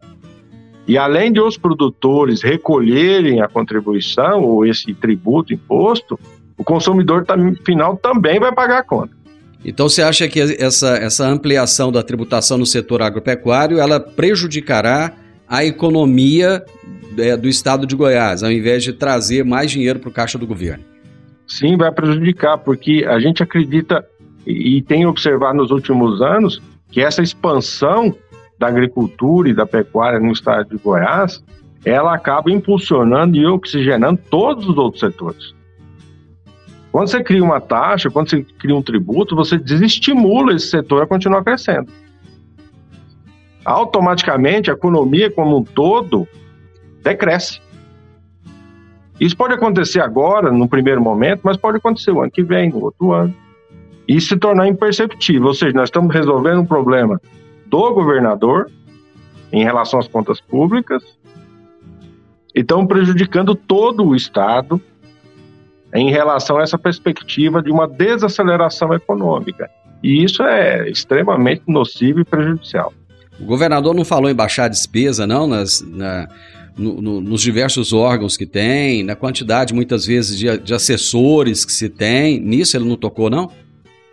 E 0.86 0.98
além 0.98 1.32
de 1.32 1.40
os 1.40 1.56
produtores 1.56 2.42
recolherem 2.42 3.40
a 3.40 3.48
contribuição 3.48 4.42
ou 4.42 4.66
esse 4.66 4.92
tributo, 4.94 5.52
imposto, 5.54 6.18
o 6.56 6.64
consumidor 6.64 7.24
final 7.64 7.96
também 7.96 8.40
vai 8.40 8.52
pagar 8.52 8.78
a 8.78 8.82
conta. 8.82 9.21
Então 9.64 9.88
você 9.88 10.02
acha 10.02 10.28
que 10.28 10.40
essa, 10.40 10.96
essa 10.96 11.26
ampliação 11.26 11.92
da 11.92 12.02
tributação 12.02 12.58
no 12.58 12.66
setor 12.66 13.02
agropecuário 13.02 13.78
ela 13.78 14.00
prejudicará 14.00 15.12
a 15.48 15.64
economia 15.64 16.64
é, 17.18 17.36
do 17.36 17.48
estado 17.48 17.86
de 17.86 17.94
Goiás, 17.94 18.42
ao 18.42 18.50
invés 18.50 18.82
de 18.82 18.92
trazer 18.92 19.44
mais 19.44 19.70
dinheiro 19.70 19.98
para 19.98 20.08
o 20.08 20.12
caixa 20.12 20.38
do 20.38 20.46
governo? 20.46 20.84
Sim, 21.46 21.76
vai 21.76 21.92
prejudicar, 21.92 22.58
porque 22.58 23.04
a 23.06 23.20
gente 23.20 23.42
acredita 23.42 24.04
e, 24.46 24.78
e 24.78 24.82
tem 24.82 25.06
observado 25.06 25.58
nos 25.58 25.70
últimos 25.70 26.20
anos 26.20 26.60
que 26.90 27.00
essa 27.00 27.22
expansão 27.22 28.14
da 28.58 28.68
agricultura 28.68 29.48
e 29.48 29.54
da 29.54 29.66
pecuária 29.66 30.20
no 30.20 30.32
estado 30.32 30.70
de 30.70 30.82
Goiás, 30.82 31.42
ela 31.84 32.14
acaba 32.14 32.50
impulsionando 32.50 33.36
e 33.36 33.44
oxigenando 33.44 34.20
todos 34.30 34.68
os 34.68 34.76
outros 34.76 35.00
setores. 35.00 35.54
Quando 36.92 37.08
você 37.08 37.24
cria 37.24 37.42
uma 37.42 37.58
taxa, 37.58 38.10
quando 38.10 38.28
você 38.28 38.42
cria 38.58 38.76
um 38.76 38.82
tributo, 38.82 39.34
você 39.34 39.58
desestimula 39.58 40.52
esse 40.52 40.68
setor 40.68 41.02
a 41.02 41.06
continuar 41.06 41.42
crescendo. 41.42 41.90
Automaticamente, 43.64 44.70
a 44.70 44.74
economia 44.74 45.30
como 45.30 45.56
um 45.56 45.64
todo 45.64 46.28
decresce. 47.02 47.60
Isso 49.18 49.34
pode 49.34 49.54
acontecer 49.54 50.00
agora, 50.00 50.52
no 50.52 50.68
primeiro 50.68 51.00
momento, 51.00 51.40
mas 51.44 51.56
pode 51.56 51.78
acontecer 51.78 52.10
o 52.10 52.20
ano 52.20 52.30
que 52.30 52.42
vem, 52.42 52.68
no 52.68 52.84
outro 52.84 53.12
ano. 53.12 53.34
E 54.06 54.20
se 54.20 54.36
tornar 54.36 54.68
imperceptível. 54.68 55.46
Ou 55.46 55.54
seja, 55.54 55.72
nós 55.72 55.88
estamos 55.88 56.12
resolvendo 56.12 56.60
um 56.60 56.66
problema 56.66 57.18
do 57.66 57.94
governador 57.94 58.70
em 59.50 59.64
relação 59.64 59.98
às 59.98 60.08
contas 60.08 60.40
públicas 60.40 61.02
e 62.54 62.60
estamos 62.60 62.86
prejudicando 62.86 63.54
todo 63.54 64.04
o 64.04 64.14
Estado 64.14 64.78
em 65.94 66.10
relação 66.10 66.58
a 66.58 66.62
essa 66.62 66.78
perspectiva 66.78 67.62
de 67.62 67.70
uma 67.70 67.86
desaceleração 67.86 68.92
econômica. 68.94 69.70
E 70.02 70.24
isso 70.24 70.42
é 70.42 70.88
extremamente 70.88 71.62
nocivo 71.68 72.20
e 72.20 72.24
prejudicial. 72.24 72.92
O 73.40 73.44
governador 73.44 73.94
não 73.94 74.04
falou 74.04 74.30
em 74.30 74.34
baixar 74.34 74.64
a 74.64 74.68
despesa, 74.68 75.26
não, 75.26 75.46
nas, 75.46 75.84
na, 75.86 76.28
no, 76.76 77.00
no, 77.00 77.20
nos 77.20 77.42
diversos 77.42 77.92
órgãos 77.92 78.36
que 78.36 78.46
tem, 78.46 79.02
na 79.02 79.14
quantidade, 79.14 79.74
muitas 79.74 80.06
vezes, 80.06 80.38
de, 80.38 80.58
de, 80.58 80.74
assessores 80.74 81.64
que 81.64 81.72
se 81.72 81.88
tem. 81.88 82.40
Nisso 82.40 82.76
ele 82.76 82.88
não 82.88 82.96
tocou, 82.96 83.30
não? 83.30 83.50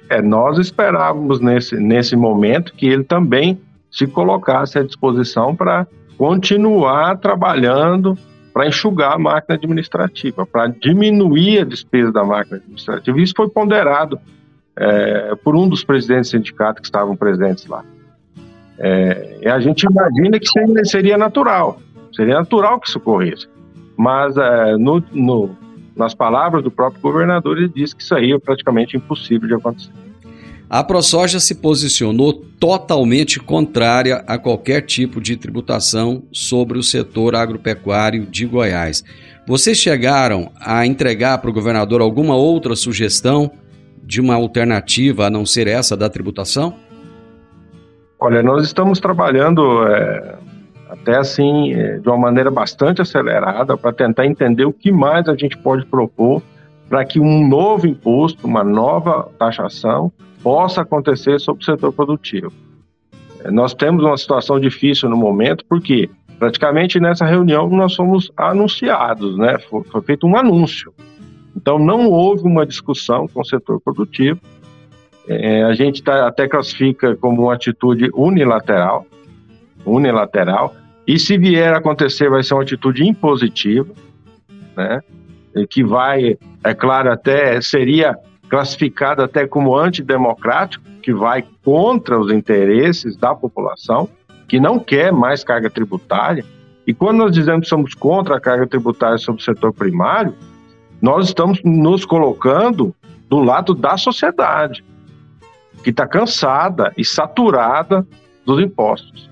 É, 0.09 0.21
nós 0.21 0.57
esperávamos 0.57 1.39
nesse, 1.39 1.75
nesse 1.75 2.15
momento 2.15 2.73
que 2.73 2.87
ele 2.87 3.03
também 3.03 3.59
se 3.91 4.07
colocasse 4.07 4.77
à 4.77 4.83
disposição 4.83 5.55
para 5.55 5.87
continuar 6.17 7.17
trabalhando 7.17 8.17
para 8.59 8.67
enxugar 8.67 9.13
a 9.13 9.17
máquina 9.17 9.55
administrativa, 9.55 10.45
para 10.45 10.67
diminuir 10.67 11.59
a 11.59 11.63
despesa 11.63 12.11
da 12.11 12.25
máquina 12.25 12.57
administrativa. 12.57 13.17
Isso 13.17 13.33
foi 13.33 13.47
ponderado 13.47 14.19
é, 14.75 15.33
por 15.41 15.55
um 15.55 15.65
dos 15.65 15.81
presidentes 15.81 16.29
do 16.29 16.31
sindicato 16.31 16.81
que 16.81 16.87
estavam 16.87 17.15
presentes 17.15 17.65
lá. 17.67 17.85
É, 18.77 19.37
e 19.43 19.47
a 19.47 19.61
gente 19.61 19.83
imagina 19.83 20.37
que 20.37 20.45
seria 20.83 21.17
natural, 21.17 21.79
seria 22.13 22.33
natural 22.33 22.81
que 22.81 22.89
isso 22.89 22.97
ocorresse. 22.97 23.47
Mas 23.95 24.35
é, 24.35 24.75
no, 24.75 25.01
no, 25.13 25.55
nas 25.95 26.13
palavras 26.13 26.61
do 26.61 26.69
próprio 26.69 27.01
governador, 27.01 27.59
ele 27.59 27.69
disse 27.69 27.95
que 27.95 28.03
isso 28.03 28.13
aí 28.13 28.33
é 28.33 28.39
praticamente 28.39 28.97
impossível 28.97 29.47
de 29.47 29.53
acontecer. 29.53 29.93
A 30.69 30.83
ProSoja 30.83 31.39
se 31.39 31.55
posicionou 31.55 32.31
totalmente 32.31 33.39
contrária 33.39 34.23
a 34.27 34.37
qualquer 34.37 34.81
tipo 34.81 35.19
de 35.19 35.35
tributação 35.35 36.21
sobre 36.31 36.77
o 36.77 36.83
setor 36.83 37.35
agropecuário 37.35 38.27
de 38.27 38.45
Goiás. 38.45 39.03
Vocês 39.47 39.77
chegaram 39.77 40.51
a 40.61 40.85
entregar 40.85 41.39
para 41.39 41.49
o 41.49 41.53
governador 41.53 42.01
alguma 42.01 42.35
outra 42.35 42.75
sugestão 42.75 43.49
de 44.03 44.21
uma 44.21 44.35
alternativa 44.35 45.25
a 45.25 45.29
não 45.29 45.43
ser 45.43 45.67
essa 45.67 45.97
da 45.97 46.07
tributação? 46.07 46.75
Olha, 48.19 48.43
nós 48.43 48.63
estamos 48.63 48.99
trabalhando 48.99 49.87
é, 49.87 50.35
até 50.87 51.17
assim 51.17 51.73
é, 51.73 51.97
de 51.97 52.07
uma 52.07 52.17
maneira 52.17 52.51
bastante 52.51 53.01
acelerada 53.01 53.75
para 53.75 53.91
tentar 53.91 54.27
entender 54.27 54.65
o 54.65 54.73
que 54.73 54.91
mais 54.91 55.27
a 55.27 55.35
gente 55.35 55.57
pode 55.57 55.83
propor 55.87 56.43
para 56.87 57.03
que 57.05 57.19
um 57.19 57.47
novo 57.47 57.87
imposto, 57.87 58.45
uma 58.45 58.63
nova 58.63 59.31
taxação, 59.39 60.11
possa 60.43 60.81
acontecer 60.81 61.39
sobre 61.39 61.61
o 61.61 61.65
setor 61.65 61.91
produtivo. 61.93 62.51
É, 63.43 63.51
nós 63.51 63.73
temos 63.73 64.03
uma 64.03 64.17
situação 64.17 64.59
difícil 64.59 65.09
no 65.09 65.17
momento, 65.17 65.63
porque 65.67 66.09
praticamente 66.37 66.99
nessa 66.99 67.25
reunião 67.25 67.69
nós 67.69 67.95
fomos 67.95 68.31
anunciados, 68.35 69.37
né? 69.37 69.57
Foi, 69.69 69.83
foi 69.83 70.01
feito 70.01 70.27
um 70.27 70.35
anúncio. 70.35 70.93
Então 71.55 71.77
não 71.77 72.09
houve 72.09 72.43
uma 72.43 72.65
discussão 72.65 73.27
com 73.27 73.41
o 73.41 73.45
setor 73.45 73.81
produtivo. 73.81 74.39
É, 75.27 75.63
a 75.63 75.73
gente 75.73 76.01
tá, 76.01 76.27
até 76.27 76.47
classifica 76.47 77.15
como 77.15 77.43
uma 77.43 77.53
atitude 77.53 78.09
unilateral, 78.13 79.05
unilateral. 79.85 80.73
E 81.05 81.19
se 81.19 81.37
vier 81.37 81.73
a 81.73 81.77
acontecer, 81.77 82.29
vai 82.29 82.43
ser 82.43 82.53
uma 82.53 82.63
atitude 82.63 83.05
impositiva, 83.05 83.93
né? 84.75 85.01
Que 85.69 85.83
vai, 85.83 86.37
é 86.63 86.73
claro, 86.73 87.11
até 87.11 87.59
seria 87.61 88.15
classificado 88.49 89.21
até 89.21 89.47
como 89.47 89.77
antidemocrático, 89.77 90.83
que 91.01 91.13
vai 91.13 91.45
contra 91.63 92.19
os 92.19 92.31
interesses 92.31 93.15
da 93.15 93.33
população, 93.35 94.09
que 94.47 94.59
não 94.59 94.79
quer 94.79 95.13
mais 95.13 95.43
carga 95.43 95.69
tributária. 95.69 96.43
E 96.85 96.93
quando 96.93 97.19
nós 97.19 97.31
dizemos 97.31 97.61
que 97.61 97.69
somos 97.69 97.93
contra 97.93 98.37
a 98.37 98.39
carga 98.39 98.65
tributária 98.65 99.17
sobre 99.17 99.41
o 99.41 99.45
setor 99.45 99.71
primário, 99.71 100.33
nós 101.01 101.27
estamos 101.27 101.61
nos 101.63 102.03
colocando 102.03 102.93
do 103.29 103.39
lado 103.39 103.75
da 103.75 103.95
sociedade, 103.95 104.83
que 105.83 105.91
está 105.91 106.07
cansada 106.07 106.91
e 106.97 107.05
saturada 107.05 108.05
dos 108.45 108.59
impostos. 108.59 109.29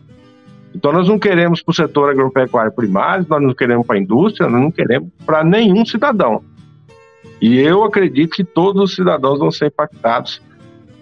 Então, 0.76 0.94
nós 0.94 1.08
não 1.10 1.18
queremos 1.18 1.64
para 1.64 1.72
o 1.72 1.76
setor 1.76 2.12
agropecuário 2.12 2.72
primário, 2.72 3.26
nós 3.28 3.42
não 3.42 3.54
queremos 3.54 3.86
para 3.88 3.96
a 3.96 4.00
indústria, 4.00 4.48
nós 4.48 4.62
não 4.62 4.70
queremos 4.70 5.10
para 5.26 5.44
nenhum 5.44 5.84
cidadão. 5.84 6.44
E 7.41 7.58
eu 7.58 7.84
acredito 7.84 8.36
que 8.36 8.43
todos 8.43 8.82
os 8.82 8.95
cidadãos 8.95 9.39
vão 9.39 9.52
ser 9.52 9.67
impactados 9.67 10.41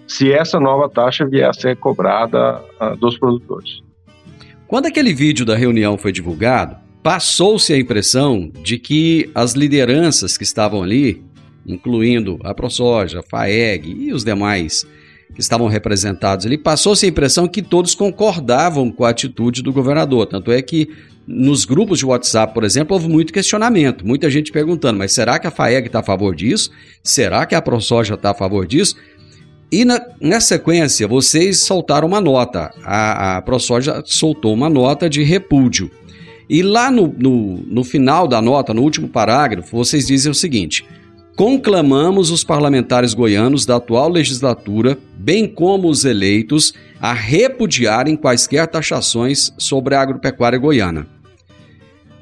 se 0.06 0.32
essa 0.32 0.60
nova 0.60 0.88
taxa 0.88 1.26
vier 1.26 1.48
a 1.48 1.52
ser 1.52 1.76
cobrada 1.76 2.62
uh, 2.80 2.96
dos 2.96 3.18
produtores. 3.18 3.82
Quando 4.66 4.86
aquele 4.86 5.14
vídeo 5.14 5.44
da 5.44 5.56
reunião 5.56 5.96
foi 5.96 6.12
divulgado, 6.12 6.76
passou-se 7.02 7.72
a 7.72 7.78
impressão 7.78 8.50
de 8.62 8.78
que 8.78 9.30
as 9.34 9.52
lideranças 9.54 10.36
que 10.36 10.44
estavam 10.44 10.82
ali, 10.82 11.24
incluindo 11.66 12.38
a 12.42 12.52
ProSoja, 12.52 13.20
a 13.20 13.22
FAEG 13.22 13.90
e 13.90 14.12
os 14.12 14.24
demais 14.24 14.84
que 15.34 15.40
estavam 15.40 15.66
representados 15.66 16.46
ali, 16.46 16.56
passou-se 16.56 17.04
a 17.04 17.08
impressão 17.08 17.48
que 17.48 17.62
todos 17.62 17.94
concordavam 17.94 18.90
com 18.90 19.04
a 19.04 19.10
atitude 19.10 19.62
do 19.62 19.72
governador. 19.72 20.26
Tanto 20.26 20.50
é 20.50 20.62
que 20.62 20.88
nos 21.26 21.64
grupos 21.64 21.98
de 21.98 22.06
WhatsApp, 22.06 22.54
por 22.54 22.62
exemplo, 22.62 22.94
houve 22.94 23.08
muito 23.08 23.32
questionamento, 23.32 24.06
muita 24.06 24.30
gente 24.30 24.52
perguntando, 24.52 24.98
mas 24.98 25.12
será 25.12 25.38
que 25.38 25.46
a 25.46 25.50
FAEG 25.50 25.88
está 25.88 25.98
a 25.98 26.02
favor 26.02 26.34
disso? 26.34 26.70
Será 27.02 27.44
que 27.44 27.54
a 27.54 27.60
ProSoja 27.60 28.14
está 28.14 28.30
a 28.30 28.34
favor 28.34 28.66
disso? 28.66 28.96
E 29.70 29.84
na, 29.84 30.00
na, 30.20 30.40
sequência, 30.40 31.08
vocês 31.08 31.64
soltaram 31.64 32.06
uma 32.06 32.20
nota. 32.20 32.70
A, 32.84 33.38
a 33.38 33.42
ProSoja 33.42 34.02
soltou 34.04 34.54
uma 34.54 34.70
nota 34.70 35.10
de 35.10 35.24
repúdio. 35.24 35.90
E 36.48 36.62
lá 36.62 36.90
no, 36.90 37.12
no, 37.18 37.56
no 37.66 37.82
final 37.82 38.28
da 38.28 38.40
nota, 38.40 38.72
no 38.72 38.82
último 38.82 39.08
parágrafo, 39.08 39.76
vocês 39.76 40.06
dizem 40.06 40.30
o 40.30 40.34
seguinte: 40.34 40.86
conclamamos 41.34 42.30
os 42.30 42.44
parlamentares 42.44 43.12
goianos 43.12 43.66
da 43.66 43.76
atual 43.76 44.08
legislatura, 44.08 44.96
bem 45.18 45.48
como 45.48 45.88
os 45.88 46.04
eleitos, 46.04 46.72
a 47.00 47.12
repudiarem 47.12 48.16
quaisquer 48.16 48.68
taxações 48.68 49.52
sobre 49.58 49.96
a 49.96 50.00
agropecuária 50.00 50.58
goiana. 50.58 51.15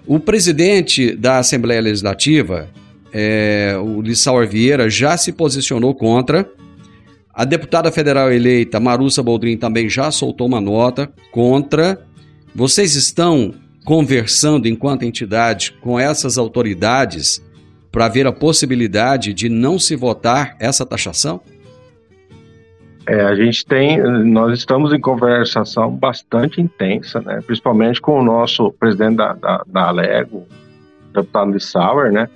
O 0.06 0.20
presidente 0.20 1.16
da 1.16 1.38
Assembleia 1.38 1.80
Legislativa, 1.80 2.68
é, 3.10 3.74
o 3.82 4.02
Lissauer 4.02 4.46
Vieira, 4.46 4.90
já 4.90 5.16
se 5.16 5.32
posicionou 5.32 5.94
contra. 5.94 6.46
A 7.32 7.44
deputada 7.44 7.90
federal 7.90 8.30
eleita, 8.30 8.78
Marussa 8.78 9.22
Boldrin, 9.22 9.56
também 9.56 9.88
já 9.88 10.10
soltou 10.10 10.46
uma 10.46 10.60
nota 10.60 11.10
contra. 11.32 12.04
Vocês 12.54 12.94
estão 12.94 13.54
conversando 13.84 14.68
enquanto 14.68 15.04
entidade 15.04 15.74
com 15.80 15.98
essas 15.98 16.36
autoridades 16.36 17.42
para 17.90 18.08
ver 18.08 18.26
a 18.26 18.32
possibilidade 18.32 19.32
de 19.32 19.48
não 19.48 19.78
se 19.78 19.96
votar 19.96 20.54
essa 20.60 20.84
taxação? 20.84 21.40
É, 23.06 23.20
a 23.20 23.34
gente 23.34 23.66
tem, 23.66 24.00
nós 24.00 24.58
estamos 24.58 24.92
em 24.92 25.00
conversação 25.00 25.90
bastante 25.90 26.60
intensa, 26.60 27.20
né? 27.20 27.40
principalmente 27.44 28.00
com 28.00 28.18
o 28.18 28.24
nosso 28.24 28.72
presidente 28.72 29.16
da, 29.16 29.34
da, 29.34 29.62
da 29.66 29.88
Alego, 29.88 30.46
deputado 31.12 31.50
Lissauer, 31.50 32.10
né? 32.10 32.28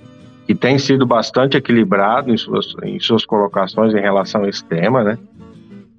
que 0.45 0.53
tem 0.53 0.77
sido 0.77 1.05
bastante 1.07 1.57
equilibrado 1.57 2.31
em 2.31 2.37
suas, 2.37 2.75
em 2.83 2.99
suas 2.99 3.25
colocações 3.25 3.95
em 3.95 3.99
relação 3.99 4.43
a 4.43 4.49
esse 4.49 4.63
tema. 4.63 5.03
Né? 5.03 5.17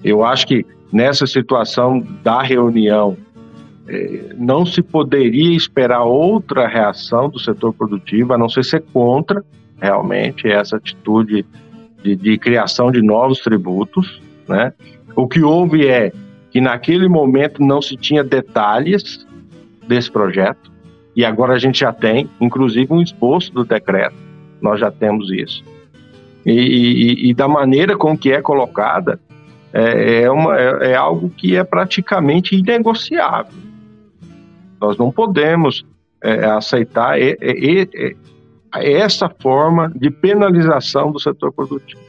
Eu 0.04 0.24
acho 0.24 0.46
que 0.46 0.64
nessa 0.92 1.26
situação 1.26 2.00
da 2.22 2.40
reunião, 2.40 3.16
é, 3.88 4.34
não 4.36 4.64
se 4.64 4.82
poderia 4.82 5.56
esperar 5.56 6.04
outra 6.04 6.68
reação 6.68 7.28
do 7.28 7.40
setor 7.40 7.72
produtivo, 7.72 8.32
a 8.32 8.38
não 8.38 8.48
ser 8.48 8.64
ser 8.64 8.84
contra 8.92 9.44
realmente 9.80 10.48
essa 10.48 10.76
atitude 10.76 11.44
de, 12.02 12.14
de 12.14 12.38
criação 12.38 12.92
de 12.92 13.02
novos 13.02 13.40
tributos, 13.40 14.20
né? 14.50 14.72
O 15.14 15.26
que 15.28 15.42
houve 15.42 15.86
é 15.86 16.12
que 16.50 16.60
naquele 16.60 17.08
momento 17.08 17.62
não 17.62 17.80
se 17.80 17.96
tinha 17.96 18.24
detalhes 18.24 19.26
desse 19.86 20.10
projeto 20.10 20.70
e 21.14 21.24
agora 21.24 21.54
a 21.54 21.58
gente 21.58 21.80
já 21.80 21.92
tem, 21.92 22.28
inclusive, 22.40 22.92
um 22.92 23.00
esboço 23.00 23.52
do 23.52 23.64
decreto. 23.64 24.16
Nós 24.60 24.80
já 24.80 24.90
temos 24.90 25.30
isso. 25.30 25.64
E, 26.44 26.52
e, 26.52 27.30
e 27.30 27.34
da 27.34 27.46
maneira 27.46 27.96
com 27.96 28.16
que 28.16 28.32
é 28.32 28.42
colocada, 28.42 29.20
é, 29.72 30.22
é, 30.22 30.30
uma, 30.30 30.58
é, 30.58 30.92
é 30.92 30.94
algo 30.96 31.30
que 31.30 31.56
é 31.56 31.62
praticamente 31.62 32.56
inegociável. 32.56 33.52
Nós 34.80 34.96
não 34.96 35.12
podemos 35.12 35.84
é, 36.22 36.44
aceitar 36.46 37.16
essa 38.74 39.28
forma 39.28 39.92
de 39.94 40.10
penalização 40.10 41.12
do 41.12 41.20
setor 41.20 41.52
produtivo. 41.52 42.00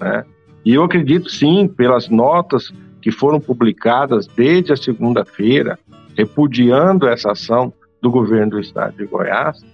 Né? 0.00 0.24
E 0.64 0.74
eu 0.74 0.84
acredito 0.84 1.30
sim, 1.30 1.66
pelas 1.68 2.08
notas 2.08 2.72
que 3.00 3.10
foram 3.10 3.40
publicadas 3.40 4.26
desde 4.26 4.72
a 4.72 4.76
segunda-feira, 4.76 5.78
repudiando 6.16 7.08
essa 7.08 7.32
ação 7.32 7.72
do 8.00 8.10
governo 8.10 8.52
do 8.52 8.60
estado 8.60 8.96
de 8.96 9.06
Goiás, 9.06 9.64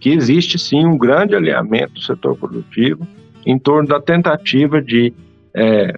que 0.00 0.10
existe 0.10 0.58
sim 0.58 0.84
um 0.86 0.96
grande 0.96 1.34
alinhamento 1.34 1.94
do 1.94 2.00
setor 2.00 2.36
produtivo 2.36 3.06
em 3.44 3.58
torno 3.58 3.88
da 3.88 4.00
tentativa 4.00 4.80
de, 4.80 5.12
é, 5.54 5.94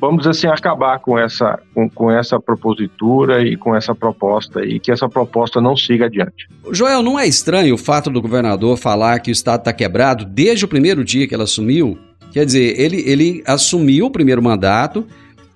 vamos 0.00 0.26
assim, 0.26 0.46
acabar 0.46 0.98
com 0.98 1.18
essa, 1.18 1.58
com, 1.72 1.88
com, 1.88 2.10
essa 2.10 2.40
propositura 2.40 3.42
e 3.42 3.56
com 3.56 3.76
essa 3.76 3.94
proposta 3.94 4.64
e 4.64 4.80
que 4.80 4.90
essa 4.90 5.08
proposta 5.08 5.60
não 5.60 5.76
siga 5.76 6.06
adiante. 6.06 6.48
Joel, 6.72 7.02
não 7.02 7.18
é 7.18 7.26
estranho 7.26 7.74
o 7.74 7.78
fato 7.78 8.10
do 8.10 8.22
governador 8.22 8.76
falar 8.76 9.20
que 9.20 9.30
o 9.30 9.32
estado 9.32 9.60
está 9.60 9.72
quebrado 9.72 10.24
desde 10.24 10.64
o 10.64 10.68
primeiro 10.68 11.04
dia 11.04 11.28
que 11.28 11.34
ele 11.34 11.42
assumiu? 11.42 11.98
Quer 12.34 12.44
dizer, 12.44 12.80
ele, 12.80 13.00
ele 13.06 13.44
assumiu 13.46 14.06
o 14.06 14.10
primeiro 14.10 14.42
mandato 14.42 15.06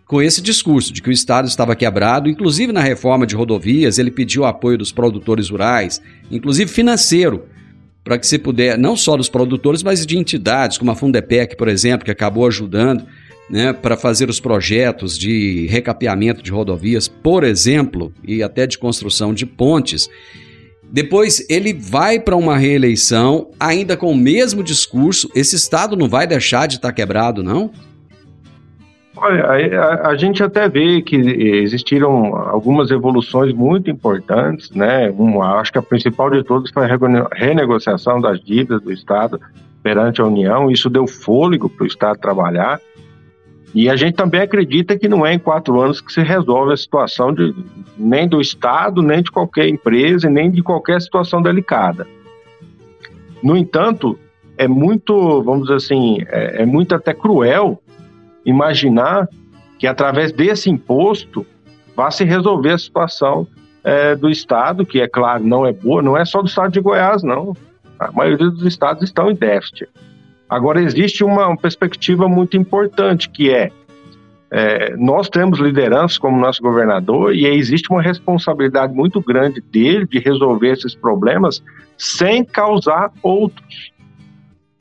com 0.06 0.22
esse 0.22 0.40
discurso 0.40 0.92
de 0.92 1.02
que 1.02 1.08
o 1.08 1.12
Estado 1.12 1.48
estava 1.48 1.74
quebrado, 1.74 2.30
inclusive 2.30 2.72
na 2.72 2.80
reforma 2.80 3.26
de 3.26 3.34
rodovias, 3.34 3.98
ele 3.98 4.12
pediu 4.12 4.44
apoio 4.44 4.78
dos 4.78 4.92
produtores 4.92 5.50
rurais, 5.50 6.00
inclusive 6.30 6.70
financeiro, 6.70 7.46
para 8.04 8.16
que 8.16 8.24
se 8.24 8.38
puder, 8.38 8.78
não 8.78 8.96
só 8.96 9.16
dos 9.16 9.28
produtores, 9.28 9.82
mas 9.82 10.06
de 10.06 10.16
entidades, 10.16 10.78
como 10.78 10.92
a 10.92 10.94
Fundepec, 10.94 11.56
por 11.56 11.66
exemplo, 11.66 12.04
que 12.04 12.12
acabou 12.12 12.46
ajudando 12.46 13.04
né, 13.50 13.72
para 13.72 13.96
fazer 13.96 14.30
os 14.30 14.38
projetos 14.38 15.18
de 15.18 15.66
recapeamento 15.66 16.44
de 16.44 16.52
rodovias, 16.52 17.08
por 17.08 17.42
exemplo, 17.42 18.12
e 18.22 18.40
até 18.40 18.68
de 18.68 18.78
construção 18.78 19.34
de 19.34 19.44
pontes. 19.44 20.08
Depois 20.90 21.44
ele 21.50 21.74
vai 21.74 22.18
para 22.18 22.34
uma 22.34 22.56
reeleição, 22.56 23.50
ainda 23.60 23.96
com 23.96 24.10
o 24.10 24.16
mesmo 24.16 24.62
discurso. 24.62 25.30
Esse 25.34 25.54
Estado 25.54 25.96
não 25.96 26.08
vai 26.08 26.26
deixar 26.26 26.66
de 26.66 26.76
estar 26.76 26.88
tá 26.88 26.94
quebrado, 26.94 27.42
não? 27.42 27.70
Olha, 29.20 29.44
a, 29.80 30.10
a, 30.10 30.16
gente 30.16 30.42
até 30.42 30.68
vê 30.68 31.02
que 31.02 31.16
existiram 31.16 32.36
algumas 32.36 32.90
evoluções 32.90 33.52
muito 33.52 33.90
importantes, 33.90 34.70
né? 34.70 35.10
Uma, 35.10 35.56
acho 35.60 35.72
que 35.72 35.78
a 35.78 35.82
principal 35.82 36.30
de 36.30 36.44
todas 36.44 36.70
foi 36.70 36.84
a 36.84 36.98
renegociação 37.34 38.20
das 38.20 38.40
dívidas 38.40 38.80
do 38.80 38.92
Estado 38.92 39.40
perante 39.82 40.20
a 40.20 40.24
União. 40.24 40.70
Isso 40.70 40.88
deu 40.88 41.06
fôlego 41.06 41.68
para 41.68 41.84
o 41.84 41.86
Estado 41.86 42.18
trabalhar. 42.18 42.80
E 43.74 43.88
a 43.88 43.96
gente 43.96 44.14
também 44.14 44.40
acredita 44.40 44.98
que 44.98 45.08
não 45.08 45.26
é 45.26 45.34
em 45.34 45.38
quatro 45.38 45.80
anos 45.80 46.00
que 46.00 46.12
se 46.12 46.22
resolve 46.22 46.72
a 46.72 46.76
situação 46.76 47.32
de, 47.32 47.54
nem 47.96 48.26
do 48.26 48.40
Estado, 48.40 49.02
nem 49.02 49.22
de 49.22 49.30
qualquer 49.30 49.68
empresa, 49.68 50.28
nem 50.28 50.50
de 50.50 50.62
qualquer 50.62 51.00
situação 51.00 51.42
delicada. 51.42 52.06
No 53.42 53.56
entanto, 53.56 54.18
é 54.56 54.66
muito, 54.66 55.42
vamos 55.42 55.64
dizer 55.64 55.74
assim, 55.74 56.18
é, 56.28 56.62
é 56.62 56.66
muito 56.66 56.94
até 56.94 57.12
cruel 57.12 57.80
imaginar 58.44 59.28
que 59.78 59.86
através 59.86 60.32
desse 60.32 60.70
imposto 60.70 61.46
vá 61.94 62.10
se 62.10 62.24
resolver 62.24 62.72
a 62.72 62.78
situação 62.78 63.46
é, 63.84 64.16
do 64.16 64.28
Estado, 64.28 64.84
que 64.84 65.00
é 65.00 65.08
claro, 65.08 65.44
não 65.44 65.64
é 65.64 65.72
boa, 65.72 66.02
não 66.02 66.16
é 66.16 66.24
só 66.24 66.42
do 66.42 66.48
Estado 66.48 66.72
de 66.72 66.80
Goiás, 66.80 67.22
não. 67.22 67.56
A 67.98 68.10
maioria 68.10 68.50
dos 68.50 68.64
estados 68.64 69.02
estão 69.02 69.30
em 69.30 69.34
déficit. 69.34 69.88
Agora, 70.48 70.80
existe 70.80 71.22
uma 71.22 71.56
perspectiva 71.56 72.28
muito 72.28 72.56
importante, 72.56 73.28
que 73.28 73.50
é, 73.50 73.70
é 74.50 74.96
nós 74.96 75.28
temos 75.28 75.58
lideranças 75.58 76.16
como 76.16 76.40
nosso 76.40 76.62
governador 76.62 77.34
e 77.34 77.46
existe 77.46 77.90
uma 77.90 78.00
responsabilidade 78.00 78.94
muito 78.94 79.20
grande 79.20 79.60
dele 79.60 80.06
de 80.06 80.18
resolver 80.18 80.72
esses 80.72 80.94
problemas 80.94 81.62
sem 81.96 82.44
causar 82.44 83.12
outros. 83.22 83.92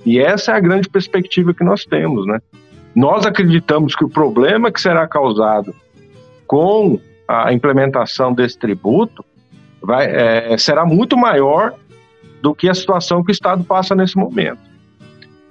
E 0.06 0.19
essa 0.19 0.53
é 0.53 0.56
a 0.56 0.60
grande 0.60 0.88
perspectiva 0.88 1.53
que 1.53 1.63
nós 1.63 1.84
temos, 1.84 2.25
né? 2.25 2.39
Nós 2.95 3.25
acreditamos 3.25 3.95
que 3.95 4.06
o 4.06 4.10
problema 4.10 4.71
que 4.71 4.80
será 4.80 5.06
causado 5.08 5.75
com 6.47 6.99
a 7.27 7.51
implementação 7.51 8.34
desse 8.34 8.58
tributo 8.58 9.23
vai, 9.82 10.06
é, 10.06 10.58
será 10.58 10.86
muito 10.86 11.17
maior 11.17 11.73
do 12.41 12.56
que 12.56 12.69
a 12.69 12.73
situação 12.73 13.23
que 13.23 13.32
o 13.32 13.34
Estado 13.34 13.63
passa 13.63 13.93
nesse 13.93 14.15
momento. 14.15 14.60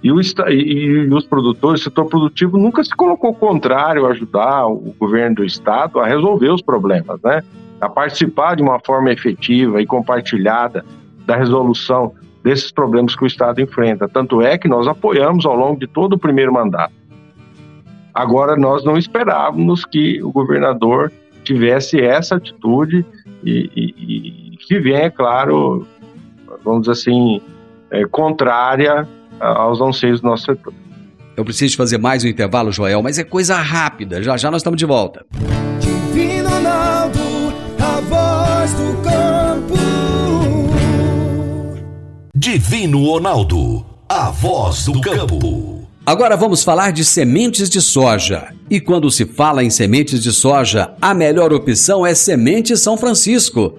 E, 0.07 0.12
o, 0.12 0.21
e, 0.21 0.53
e 0.53 1.12
os 1.12 1.27
produtores, 1.27 1.81
o 1.81 1.85
setor 1.85 2.05
produtivo 2.05 2.57
nunca 2.57 2.85
se 2.85 2.95
colocou 2.95 3.35
contrário 3.35 4.07
a 4.07 4.11
ajudar 4.11 4.69
o 4.69 4.95
governo 4.97 5.37
do 5.37 5.45
Estado 5.45 5.99
a 5.99 6.07
resolver 6.07 6.49
os 6.49 6.62
problemas, 6.62 7.21
né? 7.25 7.42
a 7.81 7.88
participar 7.88 8.55
de 8.55 8.62
uma 8.62 8.79
forma 8.79 9.11
efetiva 9.11 9.83
e 9.83 9.87
compartilhada 9.87 10.85
da 11.27 11.35
resolução 11.35 12.14
desses 12.45 12.71
problemas 12.71 13.16
que 13.16 13.25
o 13.25 13.27
Estado 13.27 13.61
enfrenta. 13.61 14.09
Tanto 14.09 14.40
é 14.40 14.57
que 14.57 14.69
nós 14.69 14.87
apoiamos 14.87 15.45
ao 15.45 15.57
longo 15.57 15.81
de 15.81 15.88
todo 15.88 16.12
o 16.12 16.19
primeiro 16.19 16.53
mandato. 16.53 16.95
Agora, 18.14 18.55
nós 18.55 18.85
não 18.85 18.97
esperávamos 18.97 19.85
que 19.85 20.23
o 20.23 20.31
governador 20.31 21.11
tivesse 21.42 22.01
essa 22.01 22.37
atitude 22.37 23.05
e, 23.42 23.69
e, 23.75 24.53
e 24.53 24.57
que 24.57 24.79
vem, 24.79 24.95
é 24.95 25.11
claro, 25.11 25.85
vamos 26.64 26.83
dizer 26.83 26.92
assim, 26.92 27.40
é, 27.90 28.05
contrária 28.05 29.09
aos 29.40 29.81
anseios 29.81 30.20
do 30.20 30.29
nosso 30.29 30.44
setor. 30.44 30.72
Eu 31.37 31.44
preciso 31.44 31.77
fazer 31.77 31.99
mais 31.99 32.25
um 32.25 32.29
intervalo, 32.29 32.72
Joel, 32.72 33.03
mas 33.03 33.18
é 33.18 33.25
coisa 33.25 33.57
rápida. 33.57 34.22
Já 34.22 34.37
já 34.37 34.51
nós 34.51 34.61
estamos 34.61 34.79
de 34.79 34.87
volta. 34.87 35.25
Divino 35.79 36.49
Ronaldo, 36.49 37.20
a 37.79 38.01
voz 38.01 38.72
do 38.72 39.03
campo. 39.03 39.75
Divino 42.35 43.05
Ronaldo, 43.05 43.87
a 44.09 44.31
voz 44.31 44.87
do 44.87 45.01
campo. 45.01 45.87
Agora 46.07 46.37
vamos 46.37 46.62
falar 46.62 46.92
de 46.92 47.05
sementes 47.05 47.68
de 47.68 47.81
soja. 47.81 48.55
E 48.70 48.81
quando 48.81 49.11
se 49.11 49.27
fala 49.27 49.64
em 49.64 49.70
sementes 49.70 50.22
de 50.22 50.33
soja, 50.33 50.94
a 51.03 51.12
melhor 51.12 51.53
opção 51.53 52.07
é 52.07 52.14
Semente 52.14 52.77
São 52.77 52.96
Francisco. 52.96 53.79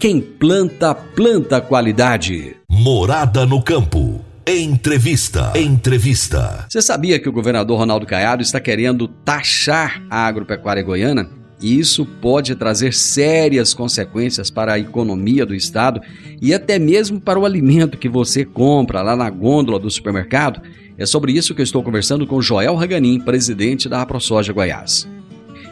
quem 0.00 0.18
planta, 0.18 0.94
planta 0.94 1.60
qualidade. 1.60 2.56
Morada 2.66 3.44
no 3.44 3.62
campo. 3.62 4.24
Entrevista. 4.46 5.52
Entrevista. 5.54 6.64
Você 6.70 6.80
sabia 6.80 7.18
que 7.18 7.28
o 7.28 7.32
governador 7.32 7.78
Ronaldo 7.78 8.06
Caiado 8.06 8.40
está 8.40 8.58
querendo 8.58 9.06
taxar 9.06 10.02
a 10.08 10.26
agropecuária 10.26 10.82
goiana? 10.82 11.28
E 11.60 11.78
isso 11.78 12.06
pode 12.06 12.54
trazer 12.54 12.94
sérias 12.94 13.74
consequências 13.74 14.50
para 14.50 14.72
a 14.72 14.78
economia 14.78 15.44
do 15.44 15.54
estado 15.54 16.00
e 16.40 16.54
até 16.54 16.78
mesmo 16.78 17.20
para 17.20 17.38
o 17.38 17.44
alimento 17.44 17.98
que 17.98 18.08
você 18.08 18.42
compra 18.42 19.02
lá 19.02 19.14
na 19.14 19.28
gôndola 19.28 19.78
do 19.78 19.90
supermercado. 19.90 20.62
É 20.96 21.04
sobre 21.04 21.32
isso 21.32 21.54
que 21.54 21.60
eu 21.60 21.64
estou 21.64 21.82
conversando 21.82 22.26
com 22.26 22.40
Joel 22.40 22.74
Raganin, 22.74 23.20
presidente 23.20 23.86
da 23.86 24.00
AproSoja 24.00 24.50
Goiás. 24.50 25.06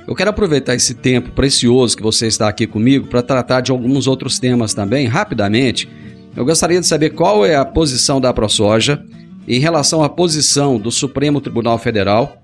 Eu 0.08 0.14
quero 0.14 0.30
aproveitar 0.30 0.74
esse 0.74 0.94
tempo 0.94 1.32
precioso 1.32 1.94
que 1.94 2.02
você 2.02 2.26
está 2.26 2.48
aqui 2.48 2.66
comigo 2.66 3.08
para 3.08 3.20
tratar 3.20 3.60
de 3.60 3.70
alguns 3.70 4.06
outros 4.06 4.38
temas 4.38 4.72
também, 4.72 5.06
rapidamente. 5.06 5.86
Eu 6.34 6.46
gostaria 6.46 6.80
de 6.80 6.86
saber 6.86 7.10
qual 7.10 7.44
é 7.44 7.56
a 7.56 7.64
posição 7.64 8.18
da 8.18 8.32
ProSoja 8.32 9.04
em 9.46 9.60
relação 9.60 10.02
à 10.02 10.08
posição 10.08 10.78
do 10.78 10.90
Supremo 10.90 11.42
Tribunal 11.42 11.78
Federal, 11.78 12.42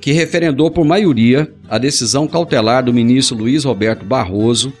que 0.00 0.12
referendou 0.12 0.70
por 0.70 0.84
maioria 0.84 1.52
a 1.68 1.78
decisão 1.78 2.28
cautelar 2.28 2.84
do 2.84 2.94
ministro 2.94 3.36
Luiz 3.36 3.64
Roberto 3.64 4.04
Barroso 4.04 4.72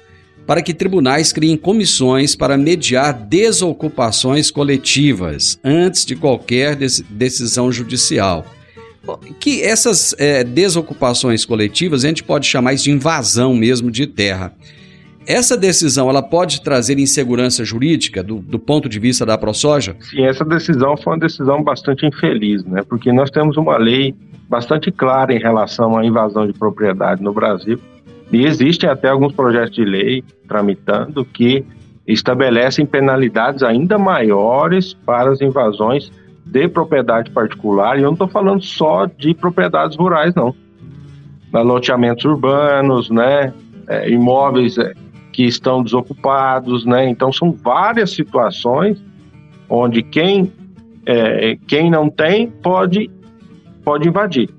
para 0.46 0.62
que 0.62 0.72
tribunais 0.72 1.32
criem 1.32 1.56
comissões 1.56 2.36
para 2.36 2.56
mediar 2.56 3.12
desocupações 3.12 4.52
coletivas 4.52 5.58
antes 5.64 6.06
de 6.06 6.14
qualquer 6.14 6.76
decisão 6.76 7.72
judicial 7.72 8.46
que 9.38 9.62
essas 9.62 10.14
é, 10.18 10.44
desocupações 10.44 11.44
coletivas 11.44 12.04
a 12.04 12.08
gente 12.08 12.22
pode 12.22 12.46
chamar 12.46 12.74
isso 12.74 12.84
de 12.84 12.90
invasão 12.90 13.54
mesmo 13.54 13.90
de 13.90 14.06
terra. 14.06 14.52
Essa 15.26 15.56
decisão 15.56 16.08
ela 16.08 16.22
pode 16.22 16.62
trazer 16.62 16.98
insegurança 16.98 17.64
jurídica 17.64 18.22
do, 18.22 18.36
do 18.40 18.58
ponto 18.58 18.88
de 18.88 18.98
vista 18.98 19.24
da 19.24 19.36
ProSoja? 19.36 19.96
Sim, 20.00 20.24
essa 20.24 20.44
decisão 20.44 20.96
foi 20.96 21.12
uma 21.12 21.18
decisão 21.18 21.62
bastante 21.62 22.06
infeliz, 22.06 22.64
né? 22.64 22.82
Porque 22.88 23.12
nós 23.12 23.30
temos 23.30 23.56
uma 23.56 23.76
lei 23.76 24.14
bastante 24.48 24.90
clara 24.90 25.32
em 25.32 25.38
relação 25.38 25.96
à 25.96 26.04
invasão 26.04 26.46
de 26.46 26.52
propriedade 26.52 27.22
no 27.22 27.32
Brasil. 27.32 27.78
E 28.32 28.44
existem 28.44 28.88
até 28.88 29.08
alguns 29.08 29.32
projetos 29.32 29.74
de 29.74 29.84
lei 29.84 30.24
tramitando 30.48 31.24
que 31.24 31.64
estabelecem 32.06 32.86
penalidades 32.86 33.62
ainda 33.62 33.98
maiores 33.98 34.94
para 35.06 35.30
as 35.30 35.40
invasões 35.40 36.10
de 36.44 36.68
propriedade 36.68 37.30
particular, 37.30 37.96
e 37.96 38.02
eu 38.02 38.06
não 38.06 38.12
estou 38.14 38.28
falando 38.28 38.62
só 38.62 39.06
de 39.06 39.34
propriedades 39.34 39.96
rurais, 39.96 40.34
não. 40.34 40.54
Loteamentos 41.52 42.24
urbanos, 42.24 43.10
né? 43.10 43.52
É, 43.88 44.08
imóveis 44.08 44.78
é, 44.78 44.94
que 45.32 45.44
estão 45.44 45.82
desocupados, 45.82 46.84
né? 46.84 47.08
Então 47.08 47.32
são 47.32 47.52
várias 47.52 48.12
situações 48.12 49.02
onde 49.68 50.02
quem, 50.02 50.52
é, 51.06 51.56
quem 51.66 51.90
não 51.90 52.08
tem 52.08 52.48
pode, 52.48 53.10
pode 53.84 54.08
invadir. 54.08 54.50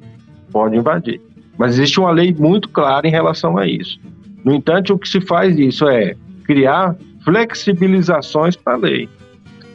Pode 0.52 0.76
invadir. 0.76 1.22
Mas 1.58 1.76
existe 1.76 2.00
uma 2.00 2.12
lei 2.12 2.34
muito 2.38 2.68
clara 2.70 3.08
em 3.08 3.12
relação 3.12 3.58
a 3.58 3.68
isso. 3.68 4.00
No 4.44 4.54
entanto, 4.54 4.94
o 4.94 5.00
que 5.00 5.08
se 5.08 5.22
faz 5.22 5.58
isso 5.58 5.88
é 5.88 6.16
criar 6.46 6.96
flexibilizações 7.24 8.56
para 8.56 8.74
a 8.74 8.78
lei. 8.78 9.08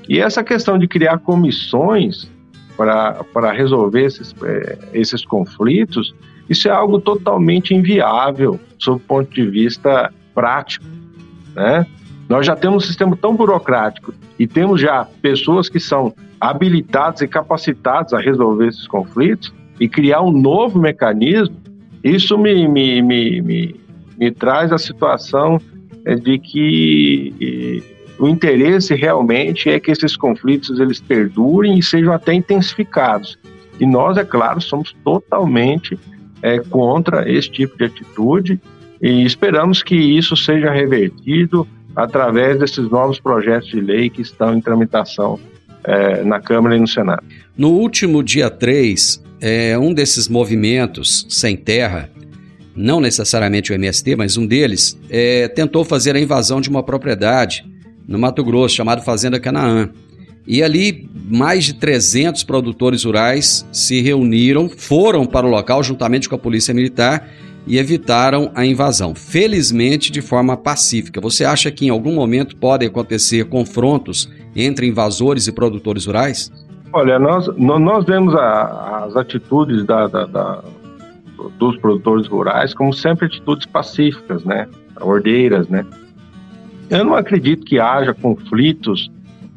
E 0.09 0.21
essa 0.21 0.43
questão 0.43 0.79
de 0.79 0.87
criar 0.87 1.19
comissões 1.19 2.31
para 2.77 3.53
resolver 3.53 4.05
esses, 4.05 4.35
é, 4.43 4.79
esses 4.93 5.25
conflitos, 5.25 6.15
isso 6.49 6.69
é 6.69 6.71
algo 6.71 7.01
totalmente 7.01 7.75
inviável 7.75 8.61
sob 8.79 8.99
o 8.99 9.01
ponto 9.01 9.35
de 9.35 9.49
vista 9.49 10.13
prático. 10.35 10.85
Né? 11.55 11.87
Nós 12.29 12.47
já 12.47 12.55
temos 12.55 12.85
um 12.85 12.87
sistema 12.87 13.17
tão 13.17 13.35
burocrático 13.35 14.13
e 14.39 14.47
temos 14.47 14.81
já 14.81 15.07
pessoas 15.23 15.69
que 15.69 15.81
são 15.81 16.15
habilitadas 16.41 17.23
e 17.23 17.29
capacitadas 17.29 18.13
a 18.13 18.21
resolver 18.21 18.69
esses 18.69 18.87
conflitos 18.87 19.53
e 19.81 19.89
criar 19.89 20.23
um 20.23 20.31
novo 20.31 20.79
mecanismo, 20.79 21.57
isso 22.05 22.39
me, 22.39 22.69
me, 22.69 23.03
me, 23.03 23.43
me, 23.43 23.81
me 24.19 24.31
traz 24.31 24.73
a 24.73 24.79
situação 24.79 25.61
é, 26.05 26.15
de 26.15 26.39
que 26.39 27.83
o 28.19 28.29
interesse 28.29 28.95
realmente 28.95 29.69
é 29.69 29.79
que 29.79 29.91
esses 29.91 30.17
conflitos 30.17 30.81
eles 30.81 31.01
perdurem 31.01 31.79
e 31.79 31.83
sejam 31.83 32.13
até 32.13 32.33
intensificados. 32.33 33.39
E 33.79 33.87
nós, 33.87 34.17
é 34.17 34.25
claro, 34.25 34.61
somos 34.61 34.95
totalmente 35.05 35.99
é, 36.43 36.59
contra 36.59 37.31
esse 37.31 37.51
tipo 37.51 37.77
de 37.77 37.85
atitude 37.85 38.61
e 39.03 39.25
esperamos 39.25 39.83
que 39.83 39.95
isso 39.95 40.37
seja 40.37 40.71
revertido 40.71 41.67
através 41.95 42.59
desses 42.59 42.89
novos 42.91 43.21
projetos 43.21 43.69
de 43.69 43.81
lei 43.81 44.09
que 44.09 44.23
estão 44.23 44.55
em 44.55 44.61
tramitação 44.61 45.39
é, 45.85 46.23
na 46.25 46.41
Câmara 46.41 46.77
e 46.77 46.81
no 46.81 46.89
Senado. 46.89 47.23
No 47.57 47.69
último 47.69 48.23
dia 48.23 48.51
3, 48.51 49.23
é, 49.41 49.79
um 49.79 49.93
desses 49.93 50.29
movimentos 50.29 51.27
sem 51.29 51.57
terra 51.57 52.11
não 52.77 53.01
necessariamente 53.01 53.73
o 53.73 53.75
MST, 53.75 54.15
mas 54.17 54.37
um 54.37 54.47
deles, 54.47 54.99
é, 55.09 55.49
tentou 55.49 55.83
fazer 55.83 56.15
a 56.15 56.21
invasão 56.21 56.61
de 56.61 56.69
uma 56.69 56.83
propriedade 56.83 57.65
no 58.07 58.19
Mato 58.19 58.45
Grosso, 58.45 58.75
chamado 58.75 59.03
Fazenda 59.03 59.41
Canaã. 59.41 59.91
E 60.47 60.63
ali, 60.63 61.09
mais 61.29 61.65
de 61.65 61.75
300 61.75 62.45
produtores 62.45 63.05
rurais 63.05 63.67
se 63.73 64.01
reuniram, 64.01 64.69
foram 64.69 65.27
para 65.27 65.47
o 65.47 65.51
local 65.51 65.83
juntamente 65.83 66.29
com 66.29 66.37
a 66.37 66.39
Polícia 66.39 66.73
Militar 66.73 67.29
e 67.67 67.79
evitaram 67.79 68.53
a 68.55 68.65
invasão. 68.65 69.13
Felizmente, 69.15 70.13
de 70.13 70.23
forma 70.23 70.57
pacífica. 70.57 71.21
Você 71.21 71.45
acha 71.45 71.71
que 71.73 71.87
em 71.87 71.91
algum 71.91 72.15
momento 72.15 72.57
podem 72.57 72.87
acontecer 72.87 73.47
confrontos 73.47 74.31
entre 74.55 74.87
invasores 74.87 75.49
e 75.49 75.53
produtores 75.53 76.07
rurais? 76.07 76.53
Olha, 76.93 77.19
nós, 77.19 77.49
nós 77.59 78.05
vemos 78.05 78.35
a, 78.35 79.05
as 79.05 79.17
atitudes 79.17 79.85
da, 79.85 80.07
da, 80.07 80.27
da, 80.27 80.63
dos 81.59 81.77
produtores 81.79 82.29
rurais 82.29 82.73
como 82.73 82.93
sempre 82.93 83.27
atitudes 83.27 83.67
pacíficas, 83.67 84.45
né? 84.45 84.69
Ordeiras, 85.01 85.69
né? 85.69 85.85
Eu 86.89 87.05
não 87.05 87.15
acredito 87.15 87.65
que 87.65 87.79
haja 87.79 88.15
conflitos 88.15 89.11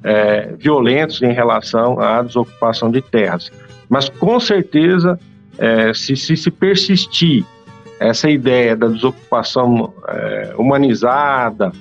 é, 0.04 0.54
violentos 0.58 1.22
em 1.22 1.32
relação 1.32 2.00
à 2.00 2.22
desocupação 2.22 2.90
de 2.90 3.02
terras. 3.02 3.52
Mas 3.88 4.10
com 4.10 4.40
certeza, 4.40 5.20
é, 5.58 5.94
se, 5.94 6.16
se, 6.16 6.38
se 6.38 6.52
persistir 6.52 7.46
essa 8.00 8.30
ideia 8.30 8.76
da 8.76 8.88
desocupação 8.88 9.94
é, 10.08 10.54
humanizada 10.58 11.72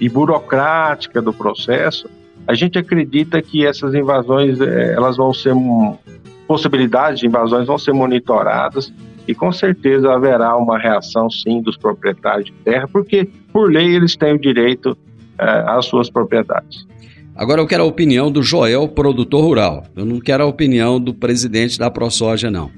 e 0.00 0.08
burocrática 0.08 1.20
do 1.20 1.32
processo, 1.32 2.08
a 2.46 2.54
gente 2.54 2.78
acredita 2.78 3.40
que 3.42 3.66
essas 3.66 3.94
invasões 3.94 4.60
é, 4.60 4.92
elas 4.92 5.16
vão 5.16 5.32
ser 5.32 5.54
possibilidades 6.46 7.20
de 7.20 7.26
invasões 7.26 7.66
vão 7.66 7.78
ser 7.78 7.92
monitoradas 7.92 8.92
e 9.26 9.34
com 9.34 9.50
certeza 9.52 10.12
haverá 10.12 10.56
uma 10.56 10.78
reação 10.78 11.30
sim 11.30 11.62
dos 11.62 11.76
proprietários 11.76 12.46
de 12.46 12.52
terra, 12.64 12.88
porque 12.88 13.28
por 13.52 13.70
lei 13.70 13.94
eles 13.94 14.16
têm 14.16 14.34
o 14.34 14.38
direito 14.38 14.96
é, 15.38 15.64
às 15.66 15.86
suas 15.86 16.10
propriedades. 16.10 16.86
Agora 17.36 17.60
eu 17.60 17.66
quero 17.66 17.82
a 17.82 17.86
opinião 17.86 18.30
do 18.30 18.42
Joel, 18.42 18.86
produtor 18.88 19.42
rural. 19.42 19.84
Eu 19.96 20.04
não 20.04 20.20
quero 20.20 20.44
a 20.44 20.46
opinião 20.46 21.00
do 21.00 21.12
presidente 21.12 21.78
da 21.78 21.90
ProSoja, 21.90 22.50
não. 22.50 22.70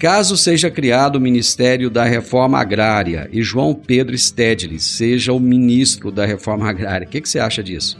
Caso 0.00 0.36
seja 0.36 0.70
criado 0.70 1.16
o 1.16 1.20
Ministério 1.20 1.88
da 1.88 2.04
Reforma 2.04 2.58
Agrária 2.58 3.28
e 3.32 3.42
João 3.42 3.72
Pedro 3.72 4.16
Stedley 4.18 4.78
seja 4.78 5.32
o 5.32 5.40
ministro 5.40 6.10
da 6.10 6.26
Reforma 6.26 6.68
Agrária, 6.68 7.06
o 7.06 7.10
que, 7.10 7.20
que 7.20 7.28
você 7.28 7.38
acha 7.38 7.62
disso? 7.62 7.98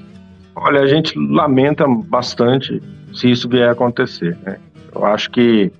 Olha, 0.55 0.81
a 0.81 0.87
gente 0.87 1.19
lamenta 1.19 1.87
bastante 1.87 2.83
se 3.15 3.31
isso 3.31 3.49
vier 3.49 3.69
a 3.69 3.73
acontecer. 3.73 4.37
Né? 4.45 4.59
Eu 4.95 5.05
acho 5.07 5.31
que 5.31 5.71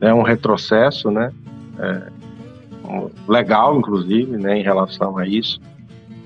é 0.00 0.12
um 0.12 0.22
retrocesso, 0.22 1.10
né? 1.10 1.32
É, 1.78 2.02
legal, 3.28 3.78
inclusive, 3.78 4.36
né, 4.36 4.58
em 4.58 4.62
relação 4.62 5.18
a 5.18 5.26
isso. 5.26 5.60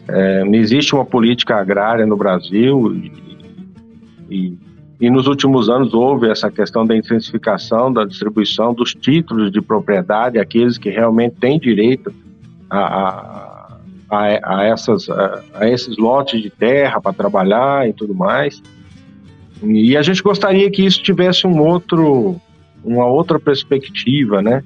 É, 0.09 0.45
não 0.45 0.55
existe 0.55 0.95
uma 0.95 1.05
política 1.05 1.57
agrária 1.57 2.07
no 2.07 2.17
Brasil 2.17 2.95
e, 2.95 3.13
e, 4.29 4.59
e, 5.01 5.11
nos 5.11 5.27
últimos 5.27 5.69
anos 5.69 5.95
houve 5.95 6.29
essa 6.29 6.51
questão 6.51 6.85
da 6.85 6.97
intensificação 6.97 7.93
da 7.93 8.05
distribuição 8.05 8.75
dos 8.75 8.93
títulos 8.95 9.53
de 9.53 9.61
propriedade 9.61 10.39
àqueles 10.39 10.79
que 10.79 10.91
realmente 10.91 11.37
têm 11.37 11.59
direito 11.59 12.13
a, 12.69 13.79
a, 14.11 14.41
a, 14.43 14.65
essas, 14.65 15.09
a, 15.09 15.43
a 15.55 15.69
esses 15.69 15.97
lotes 15.97 16.43
de 16.43 16.51
terra 16.51 17.01
para 17.01 17.13
trabalhar 17.13 17.89
e 17.89 17.93
tudo 17.93 18.15
mais. 18.15 18.61
E 19.63 19.97
a 19.97 20.03
gente 20.03 20.23
gostaria 20.23 20.71
que 20.71 20.85
isso 20.85 21.03
tivesse 21.03 21.47
um 21.47 21.61
outro, 21.61 22.41
uma 22.85 23.07
outra 23.07 23.39
perspectiva, 23.39 24.43
né? 24.43 24.63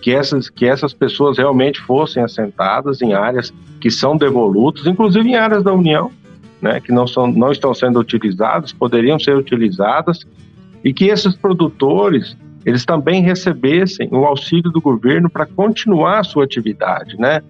que 0.00 0.12
essas, 0.12 0.48
que 0.48 0.66
essas 0.66 0.94
pessoas 0.94 1.38
realmente 1.38 1.80
fossem 1.80 2.22
assentadas 2.22 3.02
em 3.02 3.12
áreas 3.12 3.52
que 3.80 3.90
são 3.90 4.16
devolutas, 4.16 4.86
inclusive 4.86 5.28
em 5.28 5.36
áreas 5.36 5.62
da 5.62 5.72
União, 5.72 6.10
né, 6.60 6.80
que 6.80 6.92
não, 6.92 7.06
são, 7.06 7.26
não 7.26 7.52
estão 7.52 7.72
sendo 7.74 8.00
utilizadas, 8.00 8.72
poderiam 8.72 9.18
ser 9.18 9.36
utilizadas, 9.36 10.26
e 10.84 10.92
que 10.92 11.06
esses 11.06 11.36
produtores 11.36 12.36
eles 12.64 12.84
também 12.84 13.22
recebessem 13.22 14.08
o 14.10 14.24
auxílio 14.24 14.70
do 14.70 14.80
governo 14.80 15.30
para 15.30 15.46
continuar 15.46 16.20
a 16.20 16.24
sua 16.24 16.44
atividade, 16.44 17.16
né? 17.18 17.40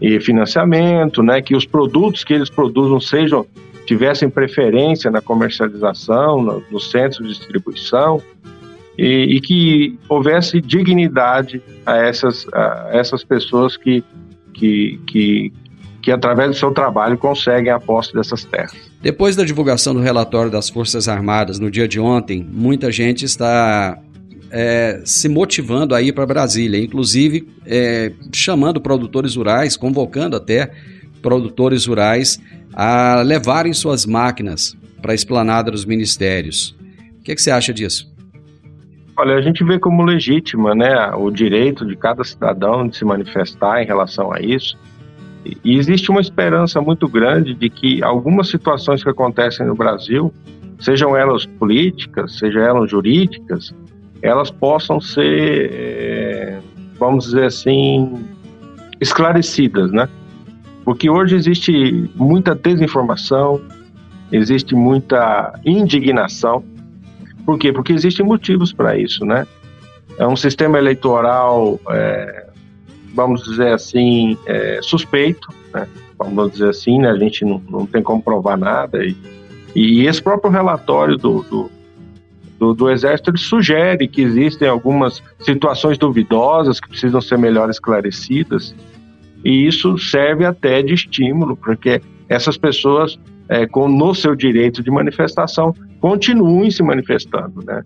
E 0.00 0.18
financiamento, 0.18 1.22
né? 1.22 1.40
Que 1.40 1.54
os 1.54 1.64
produtos 1.64 2.24
que 2.24 2.32
eles 2.32 2.50
produzam 2.50 2.98
sejam 2.98 3.46
tivessem 3.86 4.28
preferência 4.28 5.10
na 5.10 5.20
comercialização, 5.20 6.42
no, 6.42 6.62
no 6.70 6.80
centro 6.80 7.22
de 7.22 7.28
distribuição, 7.28 8.20
e, 8.98 9.36
e 9.36 9.40
que 9.40 9.98
houvesse 10.08 10.60
dignidade 10.60 11.62
a 11.84 11.96
essas, 11.96 12.46
a 12.52 12.90
essas 12.92 13.24
pessoas 13.24 13.76
que, 13.76 14.04
que, 14.52 15.00
que, 15.06 15.52
que, 16.02 16.12
através 16.12 16.50
do 16.50 16.56
seu 16.56 16.70
trabalho, 16.72 17.18
conseguem 17.18 17.72
a 17.72 17.80
posse 17.80 18.12
dessas 18.14 18.44
terras. 18.44 18.76
Depois 19.02 19.36
da 19.36 19.44
divulgação 19.44 19.94
do 19.94 20.00
relatório 20.00 20.50
das 20.50 20.68
Forças 20.68 21.08
Armadas 21.08 21.58
no 21.58 21.70
dia 21.70 21.88
de 21.88 21.98
ontem, 21.98 22.46
muita 22.50 22.90
gente 22.90 23.24
está 23.24 23.98
é, 24.50 25.02
se 25.04 25.28
motivando 25.28 25.94
a 25.94 26.00
ir 26.00 26.12
para 26.12 26.24
Brasília, 26.24 26.78
inclusive 26.78 27.48
é, 27.66 28.12
chamando 28.32 28.80
produtores 28.80 29.34
rurais, 29.34 29.76
convocando 29.76 30.36
até 30.36 30.70
produtores 31.20 31.86
rurais 31.86 32.38
a 32.72 33.22
levarem 33.22 33.72
suas 33.72 34.06
máquinas 34.06 34.76
para 35.02 35.12
a 35.12 35.14
esplanada 35.14 35.70
dos 35.70 35.84
ministérios. 35.84 36.76
O 37.18 37.24
que, 37.24 37.34
que 37.34 37.42
você 37.42 37.50
acha 37.50 37.72
disso? 37.74 38.13
Olha, 39.16 39.36
a 39.36 39.40
gente 39.40 39.62
vê 39.62 39.78
como 39.78 40.02
legítima, 40.02 40.74
né, 40.74 41.10
o 41.14 41.30
direito 41.30 41.86
de 41.86 41.94
cada 41.94 42.24
cidadão 42.24 42.88
de 42.88 42.96
se 42.96 43.04
manifestar 43.04 43.80
em 43.80 43.86
relação 43.86 44.32
a 44.32 44.40
isso. 44.40 44.76
E 45.62 45.78
existe 45.78 46.10
uma 46.10 46.20
esperança 46.20 46.80
muito 46.80 47.06
grande 47.06 47.54
de 47.54 47.70
que 47.70 48.02
algumas 48.02 48.48
situações 48.48 49.04
que 49.04 49.10
acontecem 49.10 49.66
no 49.66 49.74
Brasil, 49.76 50.34
sejam 50.80 51.16
elas 51.16 51.46
políticas, 51.46 52.38
sejam 52.38 52.62
elas 52.62 52.90
jurídicas, 52.90 53.72
elas 54.20 54.50
possam 54.50 55.00
ser, 55.00 55.70
eh, 55.72 56.58
vamos 56.98 57.26
dizer 57.26 57.44
assim, 57.44 58.24
esclarecidas, 59.00 59.92
né? 59.92 60.08
Porque 60.84 61.08
hoje 61.08 61.36
existe 61.36 62.10
muita 62.16 62.54
desinformação, 62.54 63.60
existe 64.32 64.74
muita 64.74 65.58
indignação 65.64 66.64
por 67.44 67.58
quê? 67.58 67.72
Porque 67.72 67.92
existem 67.92 68.24
motivos 68.24 68.72
para 68.72 68.96
isso, 68.96 69.24
né? 69.24 69.46
É 70.18 70.26
um 70.26 70.36
sistema 70.36 70.78
eleitoral, 70.78 71.80
é, 71.90 72.46
vamos 73.14 73.44
dizer 73.44 73.72
assim, 73.72 74.38
é, 74.46 74.80
suspeito, 74.82 75.48
né? 75.72 75.86
Vamos 76.18 76.52
dizer 76.52 76.70
assim, 76.70 76.98
né? 76.98 77.10
A 77.10 77.16
gente 77.16 77.44
não, 77.44 77.60
não 77.68 77.86
tem 77.86 78.02
como 78.02 78.22
provar 78.22 78.56
nada. 78.56 79.04
E, 79.04 79.16
e 79.74 80.06
esse 80.06 80.22
próprio 80.22 80.50
relatório 80.50 81.16
do, 81.16 81.42
do, 81.42 81.70
do, 82.58 82.74
do 82.74 82.90
Exército 82.90 83.30
ele 83.30 83.38
sugere 83.38 84.08
que 84.08 84.22
existem 84.22 84.68
algumas 84.68 85.22
situações 85.40 85.98
duvidosas 85.98 86.80
que 86.80 86.88
precisam 86.88 87.20
ser 87.20 87.38
melhor 87.38 87.68
esclarecidas. 87.68 88.74
E 89.44 89.66
isso 89.66 89.98
serve 89.98 90.44
até 90.44 90.82
de 90.82 90.94
estímulo, 90.94 91.56
porque 91.56 92.00
essas 92.28 92.56
pessoas, 92.56 93.18
é, 93.54 93.68
com, 93.68 93.88
no 93.88 94.12
seu 94.16 94.34
direito 94.34 94.82
de 94.82 94.90
manifestação, 94.90 95.72
continuem 96.00 96.72
se 96.72 96.82
manifestando, 96.82 97.64
né? 97.64 97.84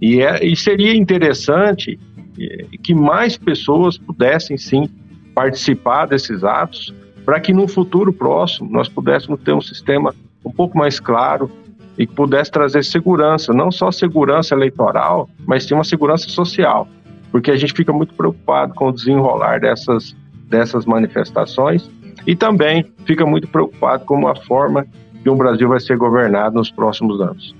E, 0.00 0.22
é, 0.22 0.42
e 0.42 0.56
seria 0.56 0.96
interessante 0.96 2.00
é, 2.40 2.64
que 2.82 2.94
mais 2.94 3.36
pessoas 3.36 3.98
pudessem 3.98 4.56
sim 4.56 4.88
participar 5.34 6.06
desses 6.06 6.42
atos, 6.42 6.94
para 7.22 7.38
que 7.38 7.52
no 7.52 7.68
futuro 7.68 8.14
próximo 8.14 8.70
nós 8.70 8.88
pudéssemos 8.88 9.38
ter 9.42 9.52
um 9.52 9.60
sistema 9.60 10.14
um 10.42 10.50
pouco 10.50 10.78
mais 10.78 10.98
claro 10.98 11.50
e 11.98 12.06
que 12.06 12.14
pudesse 12.14 12.50
trazer 12.50 12.82
segurança, 12.82 13.52
não 13.52 13.70
só 13.70 13.92
segurança 13.92 14.54
eleitoral, 14.54 15.28
mas 15.46 15.64
sim 15.64 15.74
uma 15.74 15.84
segurança 15.84 16.30
social, 16.30 16.88
porque 17.30 17.50
a 17.50 17.56
gente 17.56 17.74
fica 17.74 17.92
muito 17.92 18.14
preocupado 18.14 18.72
com 18.72 18.88
o 18.88 18.92
desenrolar 18.92 19.60
dessas, 19.60 20.16
dessas 20.48 20.86
manifestações 20.86 21.90
e 22.26 22.34
também 22.34 22.90
fica 23.04 23.26
muito 23.26 23.46
preocupado 23.48 24.06
com 24.06 24.26
a 24.26 24.34
forma 24.34 24.86
que 25.22 25.30
o 25.30 25.36
Brasil 25.36 25.68
vai 25.68 25.80
ser 25.80 25.96
governado 25.96 26.56
nos 26.56 26.70
próximos 26.70 27.20
anos. 27.20 27.54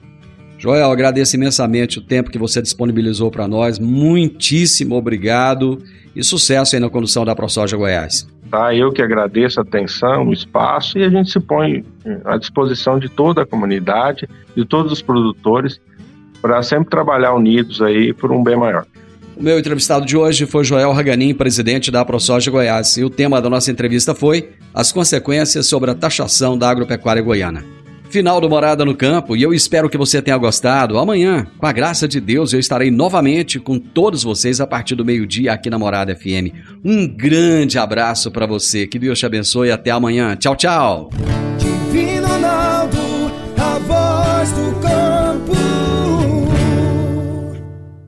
Joel, 0.58 0.90
agradeço 0.90 1.36
imensamente 1.36 1.98
o 1.98 2.02
tempo 2.02 2.30
que 2.30 2.38
você 2.38 2.60
disponibilizou 2.60 3.30
para 3.30 3.48
nós. 3.48 3.78
Muitíssimo 3.78 4.94
obrigado 4.94 5.78
e 6.14 6.22
sucesso 6.22 6.76
aí 6.76 6.80
na 6.80 6.90
condução 6.90 7.24
da 7.24 7.34
ProSoja 7.34 7.76
Goiás. 7.76 8.28
Tá, 8.50 8.74
eu 8.74 8.92
que 8.92 9.00
agradeço 9.00 9.60
a 9.60 9.62
atenção, 9.62 10.28
o 10.28 10.32
espaço 10.32 10.98
e 10.98 11.04
a 11.04 11.08
gente 11.08 11.30
se 11.30 11.38
põe 11.38 11.84
à 12.24 12.36
disposição 12.36 12.98
de 12.98 13.08
toda 13.08 13.42
a 13.42 13.46
comunidade, 13.46 14.28
de 14.54 14.64
todos 14.64 14.92
os 14.92 15.00
produtores, 15.00 15.80
para 16.42 16.62
sempre 16.62 16.90
trabalhar 16.90 17.32
unidos 17.32 17.80
aí 17.80 18.12
por 18.12 18.32
um 18.32 18.42
bem 18.42 18.56
maior. 18.56 18.84
O 19.40 19.42
meu 19.42 19.58
entrevistado 19.58 20.04
de 20.04 20.18
hoje 20.18 20.44
foi 20.44 20.62
Joel 20.64 20.92
Raganin, 20.92 21.32
presidente 21.32 21.90
da 21.90 22.04
ProSoja 22.04 22.50
Goiás, 22.50 22.98
e 22.98 23.04
o 23.04 23.08
tema 23.08 23.40
da 23.40 23.48
nossa 23.48 23.70
entrevista 23.70 24.14
foi 24.14 24.50
as 24.74 24.92
consequências 24.92 25.66
sobre 25.66 25.90
a 25.90 25.94
taxação 25.94 26.58
da 26.58 26.68
agropecuária 26.68 27.22
goiana. 27.22 27.64
final 28.10 28.38
do 28.38 28.50
Morada 28.50 28.84
no 28.84 28.94
Campo 28.94 29.34
e 29.34 29.42
eu 29.42 29.54
espero 29.54 29.88
que 29.88 29.96
você 29.96 30.20
tenha 30.20 30.36
gostado. 30.36 30.98
Amanhã, 30.98 31.46
com 31.56 31.64
a 31.64 31.72
graça 31.72 32.06
de 32.06 32.20
Deus, 32.20 32.52
eu 32.52 32.60
estarei 32.60 32.90
novamente 32.90 33.58
com 33.58 33.78
todos 33.78 34.24
vocês 34.24 34.60
a 34.60 34.66
partir 34.66 34.94
do 34.94 35.06
meio-dia 35.06 35.54
aqui 35.54 35.70
na 35.70 35.78
Morada 35.78 36.14
FM. 36.14 36.52
Um 36.84 37.08
grande 37.08 37.78
abraço 37.78 38.30
para 38.30 38.44
você, 38.44 38.86
que 38.86 38.98
Deus 38.98 39.18
te 39.18 39.24
abençoe 39.24 39.68
e 39.68 39.72
até 39.72 39.90
amanhã. 39.90 40.36
Tchau, 40.36 40.54
tchau. 40.54 41.08